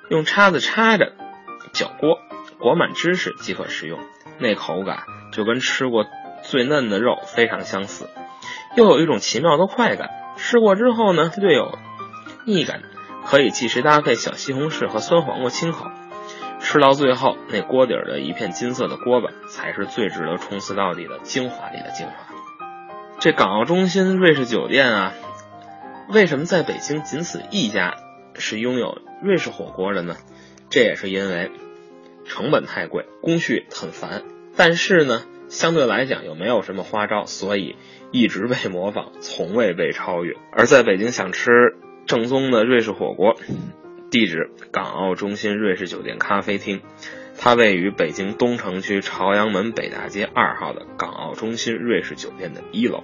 [0.09, 1.13] 用叉子插着，
[1.71, 2.17] 搅锅，
[2.57, 3.99] 裹满芝士即可食用。
[4.39, 6.07] 那口感就跟吃过
[6.41, 8.09] 最嫩的肉非常相似，
[8.75, 10.09] 又有一种奇妙的快感。
[10.37, 11.77] 吃过之后呢，略有
[12.45, 12.81] 腻感，
[13.27, 15.85] 可以即时搭配小西红柿和酸黄瓜清口。
[16.59, 22.13] 吃到最后，那锅底的一片金色的锅巴，才是最值得冲刺到底的精华里的精华。
[23.19, 25.13] 这港澳中心瑞士酒店啊。
[26.09, 27.95] 为什么在北京仅此一家
[28.35, 30.15] 是拥有瑞士火锅的呢？
[30.69, 31.51] 这也是因为
[32.25, 34.23] 成本太贵，工序很烦。
[34.55, 37.75] 但是呢，相对来讲又没有什么花招，所以
[38.11, 40.35] 一直被模仿，从未被超越。
[40.53, 41.51] 而在北京想吃
[42.05, 43.35] 正宗的瑞士火锅，
[44.09, 46.81] 地址港澳中心瑞士酒店咖啡厅，
[47.37, 53.03] 它位于北京东城区朝阳门北大街二号的港澳中心瑞士酒店的一楼。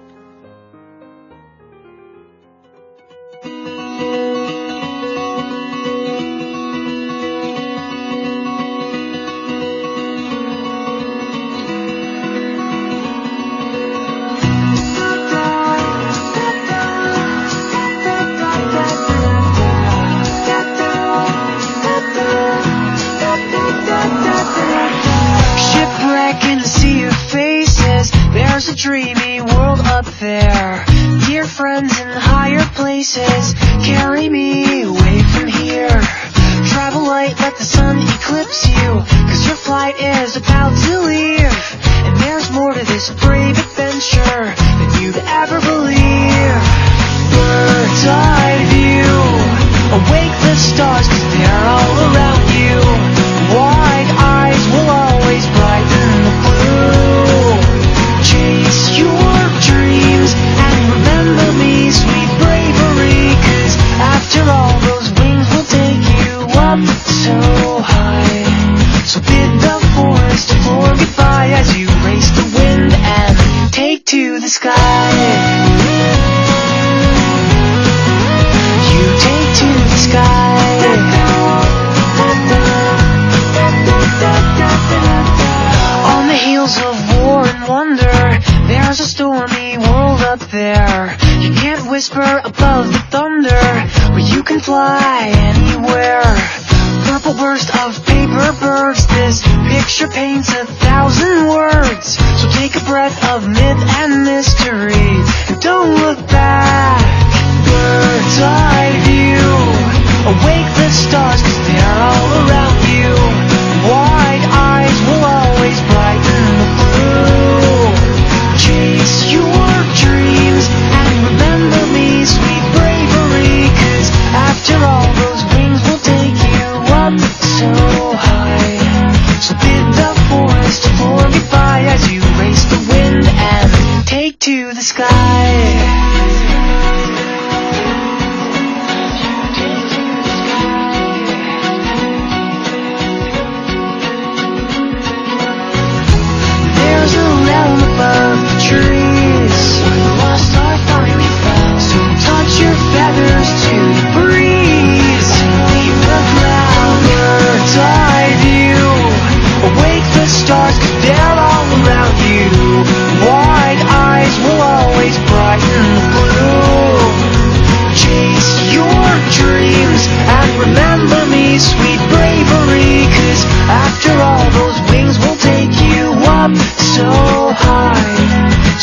[28.84, 30.84] Dreamy world up there.
[31.26, 31.93] Dear friends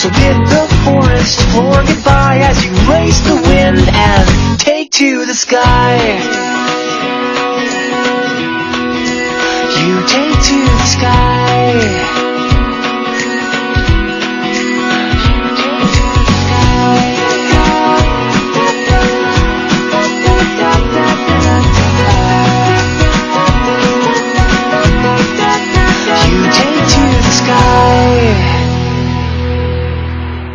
[0.02, 5.36] So bid the forest floor goodbye as you race the wind and take to the
[5.36, 5.96] sky.
[9.78, 12.21] You take to the sky.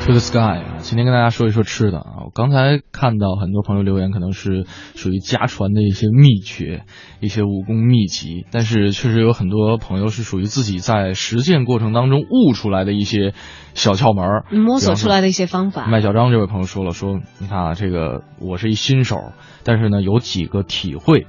[0.07, 2.23] To the sky 啊，今天跟大家说一说吃的啊。
[2.27, 6.85] 我刚才看到很多朋友留言，可能是属于家传的一些秘诀、
[7.19, 13.35] 一些武功秘籍，但是确实有很多朋友是属于自己在实践过程当中悟出来的一些
[13.75, 15.89] 小窍门儿，摸索出来的一些方法。
[15.89, 19.33] 麦小张这位朋友说了，说你看啊，这个我是一新手，
[19.65, 21.27] 但是呢有几个体会，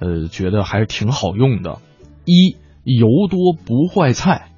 [0.00, 1.78] 呃，觉得还是挺好用的。
[2.26, 4.50] 一油多不坏菜，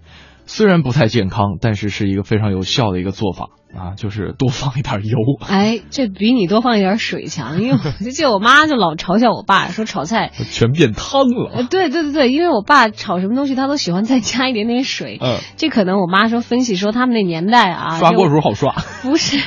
[0.51, 5.17] 虽然不太健康，但是是一个非常有效的一个做法啊，就是多放一点油。
[5.49, 11.53] 哎，这比你多放一点水强，因为我 就记得我妈就老嘲笑我爸说炒菜，全变汤了。
[11.55, 15.19] 呃，对对对对，因为我爸炒什么东西他都喜欢再加一点点水。
[15.23, 18.75] 嗯，这可能我妈说分析说他们那年代啊，刷锅时候好刷。
[19.03, 19.39] 不是。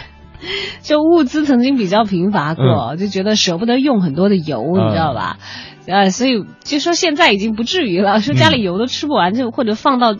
[0.81, 5.37] 就物资曾经比较贫乏过，嗯、就觉得舍不得用很多的油，嗯、你知道吧？
[5.85, 10.15] 呃，所以就说现在已经不至于了，说家里油都吃不完，就或者放到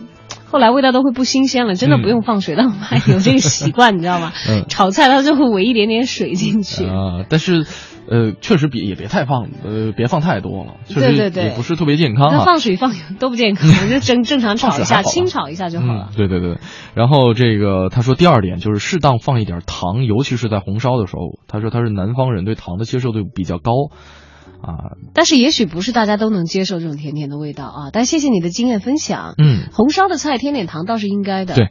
[0.54, 2.54] 后来味道都会不新鲜了，真的不用放水。
[2.56, 4.30] 但我妈有这个习惯，你知道吗？
[4.48, 6.84] 嗯， 炒菜它就会围一点点水进去。
[6.86, 7.66] 啊，但是
[8.08, 12.44] 呃，确实别也别太放，呃，别放太多了，确实对对对也不是特别健康那啊。
[12.44, 16.10] 放水放油都不健康， 就正正常炒一下，清炒一下就好了。
[16.12, 16.16] 嗯。
[16.16, 16.58] 对对对，
[16.94, 21.40] 然后这个他说第二点就是适当放一点糖，尤其是在红烧的时候。
[21.48, 23.72] 他说他是南方人，对糖的接受度比较高，
[24.62, 27.90] 啊，但是也许不是大家都能接受这种甜甜的味道啊。
[27.92, 29.34] 但谢谢你的经验分享。
[29.38, 31.54] 嗯，红烧的菜添点糖倒是应该的。
[31.54, 31.68] 对。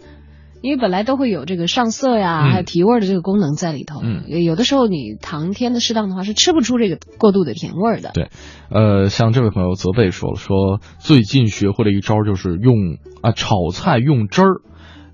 [0.61, 3.99] 因为本来都会有这个上色呀，嗯还有提味的这个功能在里头。
[4.01, 8.11] 嗯，有的时候你糖添的适当的话，是吃不出这个过度的甜味儿的。
[8.13, 8.29] 对，
[8.69, 12.75] 呃，像这位朋友泽贝说了，说最近学会了一招，就是用
[13.21, 14.61] 啊炒菜用汁儿，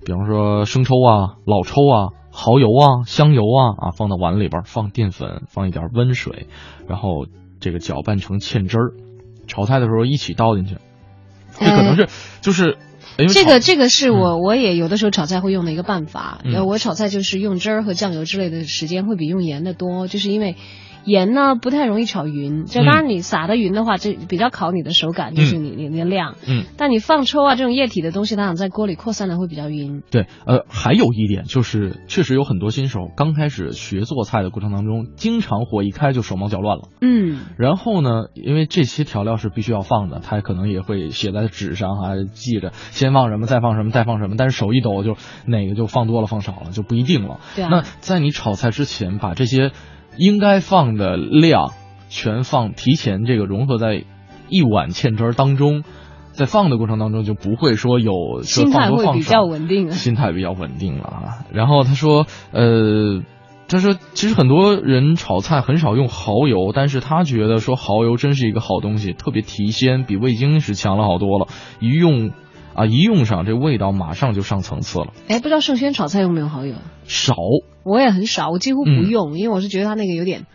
[0.06, 6.46] 比方说生抽啊、老抽啊、蚝油啊、香油啊啊放到碗里边儿，放淀粉，放一点温水，
[6.86, 7.26] 然后
[7.60, 8.92] 这个搅拌成芡汁儿，
[9.46, 10.76] 炒菜的时候一起倒进去。
[11.58, 12.08] 这可能是
[12.40, 12.78] 就是。
[13.34, 20.56] 这个这个是我我也有的时候炒菜会用的一个办法，我炒菜就是用汁儿和酱油之类的时间会比用盐的多，就是因为
[21.04, 30.02] 盐呢不太容易炒匀，这当然你撒的匀的话，这比较考你的手感，就是你你你的量，嗯，但你放抽啊这种液体的东西，它想在锅里扩散的会比较匀。
[30.10, 36.88] 对，呃，还有一点就是，确实有很多新手刚开始学做菜的过程当中，经常火一开就手忙脚乱了。
[37.00, 44.34] 嗯，然后呢，因为这些调料是必须要放的，他可能也会写在纸上哈、记着先放什么，再放什么，再放什么。
[44.36, 47.40] 但是手一抖就哪个就放多了，放少了就不一定了。
[47.56, 49.70] 对啊那在你炒菜之前，把这些
[50.16, 51.72] 应该放的量
[52.08, 54.04] 全放，提前这个融合在
[54.48, 55.82] 一碗芡汁儿当中。
[56.32, 59.92] 在放的过程当中，就不会说有说心态会比较稳定了。
[59.92, 61.44] 心态比较稳定了啊。
[61.52, 63.22] 然后他说，呃，
[63.68, 71.48] 他说其实很多人炒菜很少用蚝油，但是他觉得说蚝油真是一个好东西，特别提鲜，比味精是强了好多了。
[71.80, 72.30] 一用
[72.74, 75.12] 啊，一用上这味道马上就上层次了。
[75.28, 76.74] 哎，不知道盛轩炒菜用没有蚝油？
[77.04, 77.34] 少，
[77.84, 80.46] 我也很少，我几乎不嗯用，因为我是觉得它那个有点。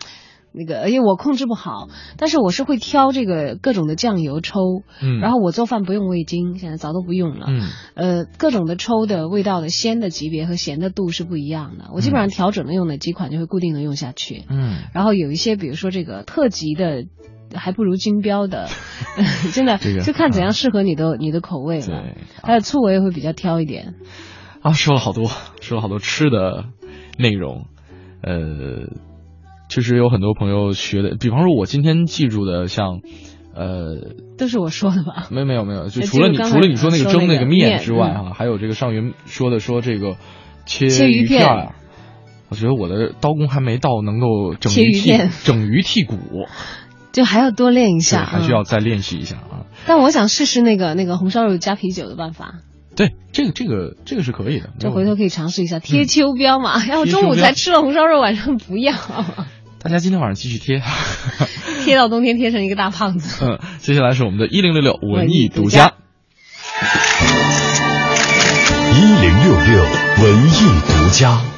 [0.57, 4.61] 那个，因为我控制不好，但是我是会挑这个各种的酱油抽，
[5.01, 17.03] 嗯然后我做饭不用味精，现在早都不用了，嗯呃，各种的抽的味道的鲜的级别和咸的度是不一样的，我基本上调整了用哪几款就会固定的用下去，嗯，然后有一些比如说这个特级的。
[17.53, 18.67] 还不如金标的
[19.53, 21.85] 真的这个就看怎样适合你的你的口味了。
[21.85, 23.95] 对还有醋我也会比较挑一点。
[24.61, 25.29] 啊，说了好多，
[25.61, 26.65] 说了好多吃的
[27.17, 27.65] 内容，
[28.23, 28.89] 呃，
[29.69, 32.99] 确实有很多朋友学的，比方说我今天记住的像，
[33.55, 35.27] 呃，都是我说的吧？
[35.29, 40.15] 没没有没有，就哎除了你除了你说那个蒸那个面面之外嗯哈，还有这个上云说的说这个
[40.65, 41.73] 切切鱼片
[42.49, 44.93] 我觉得我的刀工还没到能够整切鱼
[45.43, 46.15] 整鱼剔骨，
[47.16, 49.63] 就还要多练一，下，还需嗯要再练习一下啊。
[49.88, 52.55] 但我想试试那个那个红烧肉加啤酒的办法，
[52.97, 56.86] 对，这个这个这个是可以的，没有这回头可以尝试一下贴秋膘嘛。
[56.86, 58.93] 要不贴秋膘中午才吃了红烧肉，晚上不要，
[59.80, 60.82] 大家今天晚上继续贴。
[61.86, 63.45] 贴到冬天贴成一个大胖子。
[63.47, 65.93] 嗯，接下来是我们的一零六六文艺独家。
[68.93, 69.84] 一零六六
[70.24, 71.55] 文艺独家。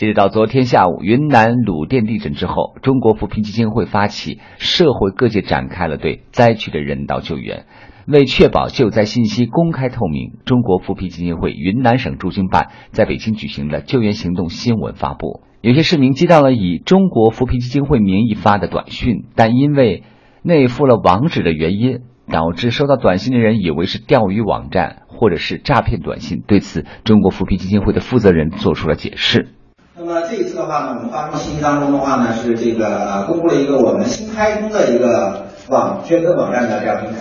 [0.00, 7.66] 截止到昨天下午，云南鲁甸地震之后，中国扶贫基金会发起，社会各界展开了对灾区的人道救援。
[8.06, 15.42] 为确保救灾信息公开透明，中国扶贫基金会云南省驻京办在北京举行了救援行动新闻发布。
[15.60, 20.04] 有些市民接到了以中国扶贫基金会名义发的短讯，但因为
[20.42, 26.42] 内附了网址的原因，导致收到短信的人以为是钓鱼网站或者是诈骗短信。
[26.46, 29.59] 对此，中国扶贫基金会的负责人做出了解释。
[30.02, 37.18] 那么这一次的话呢，我们发布信息当中的话呢，是这个公布了一个我们新开通的一个网捐赠网站的这样平台。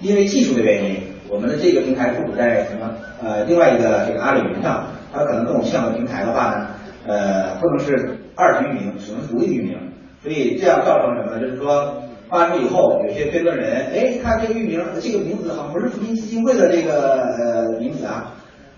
[0.00, 0.96] 因为技术的原因，
[1.28, 2.90] 我们的这个平台部署在什么
[3.22, 6.66] 呃另外一个这个阿里云上，它可能跟我们现有的平台的话呢，
[7.06, 9.78] 呃不能是二级域名，只能是独立域名。
[10.22, 11.38] 所以这样造成什么呢？
[11.38, 18.32] 就是说发出以后，有些捐赠人，哎，看这个域名，这个名字好像不是扶贫基金会的这个呃名字啊，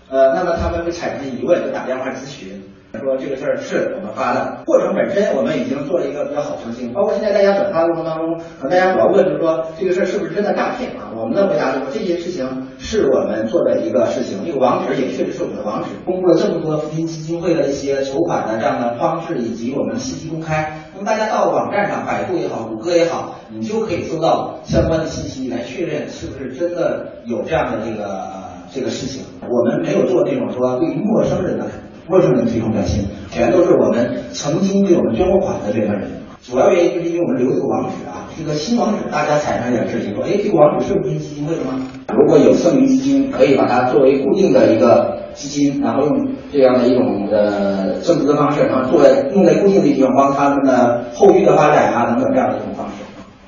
[0.09, 2.61] 呃，那么他们会产生疑问，就打电话咨询。
[2.99, 11.11] 说这个事儿是我们发的，过程本身我们已经做了一个比较好澄清，包括现在大家转发的过程当中，可能大家主要问就是说这个事儿是不是真的诈骗啊？
[11.15, 12.45] 我们的回答就是这些事情
[12.77, 28.33] 是我们做的一个事情，这个网址也确实是我们的网址，公布了这么多扶贫基金会的一些筹款的这样的方式以及我们信息公开，那么大家到网站上，百度也好，谷歌也好，你就可以搜到相关的信息来确认是不是真的有这样的这个
[28.71, 29.23] 这个事情。
[29.47, 31.65] 我们没有做那种说对于陌生人的
[32.07, 36.07] 陌生人推送短信，全都是我们曾经为我们捐过款的这个人。
[36.43, 41.81] 主要原因就是因为我们留这个网址啊，是个新网址，大家产生点质疑，说，哎，这个网址是不是基金会的吗？
[42.13, 52.93] 如果有剩余基金，可以把它作为固定的一个基金，然后用这样的一种呃增值的方式，然后做在用在固定的地方，帮他们的后续的发展啊等等这样的一种方式。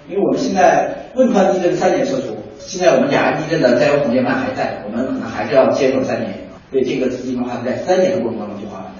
[0.09, 6.33] 因为我们现在汶川地震三年撤出，现在我们雅安地震的灾后重建办还在，我们可能还是要坚守三年，
[6.69, 8.99] 所以这个资金的话在三年的过程当中就花完的。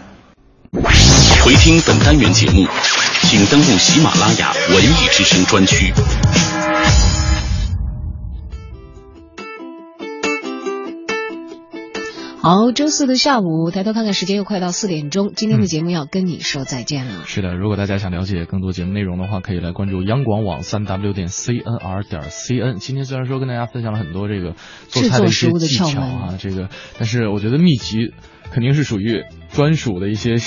[1.44, 2.66] 回听本单元节目，
[3.24, 5.92] 请登录喜马拉雅文艺之声专区。
[12.48, 15.34] 好，周四的下午，抬头看看时间，又快到四点钟。
[15.36, 17.24] 今天的节目要跟你说再见了。
[17.26, 22.76] 是的，如果大家想了解更多节目内容的话，可以来关注央广网三 w 点 cnr 点 cn。
[22.76, 24.56] 今天虽然说跟大家分享了很多这个
[24.88, 28.14] 做菜的一些技巧啊，这个，但是我觉得秘籍
[28.50, 30.38] 肯定是属于专属的一些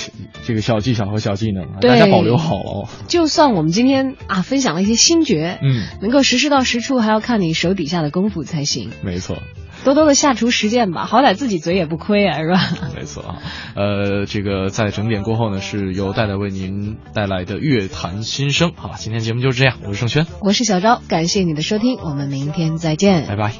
[0.43, 2.89] 这个小技巧和小技能，大家保留好哦。
[3.09, 8.89] 就算我们今天啊分享了一些新诀，嗯，能够实施到实处，还要看你手底下的功夫才行。
[9.03, 9.37] 没错。
[9.83, 12.69] 多多的下厨实践吧，好歹自己嘴也不亏啊，是吧？
[12.95, 13.35] 没错啊，
[13.75, 18.71] 呃，这个在整点过后呢，是由戴戴为您带来的乐坛新生。
[18.75, 23.51] 好，今天节目就是这样，我是盛轩，我是小昭，感谢你的收听，我们明天再见，拜拜。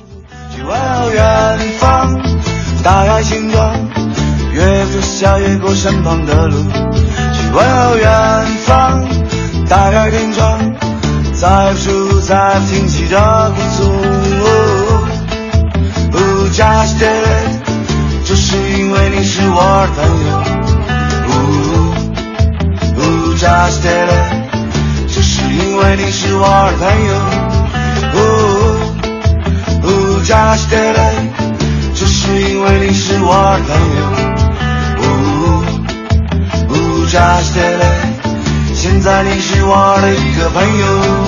[0.55, 2.21] 去问远方，
[2.83, 3.73] 打开行装，
[4.53, 4.61] 越
[5.57, 6.55] 过过身旁的路。
[7.33, 9.07] 去问远方，
[9.67, 10.59] 打开天窗，
[11.33, 14.00] 在不在听起的鼓足。
[16.51, 17.63] Just did it，
[18.25, 20.29] 这是因为你是我的朋友。
[23.37, 24.51] Just did it，
[25.07, 27.09] 这是因为你是我的朋友。
[30.23, 31.15] Just did it，
[31.95, 34.01] 这是因为你是我的朋友。
[37.09, 41.20] Just did it，现在你是我的一个朋友。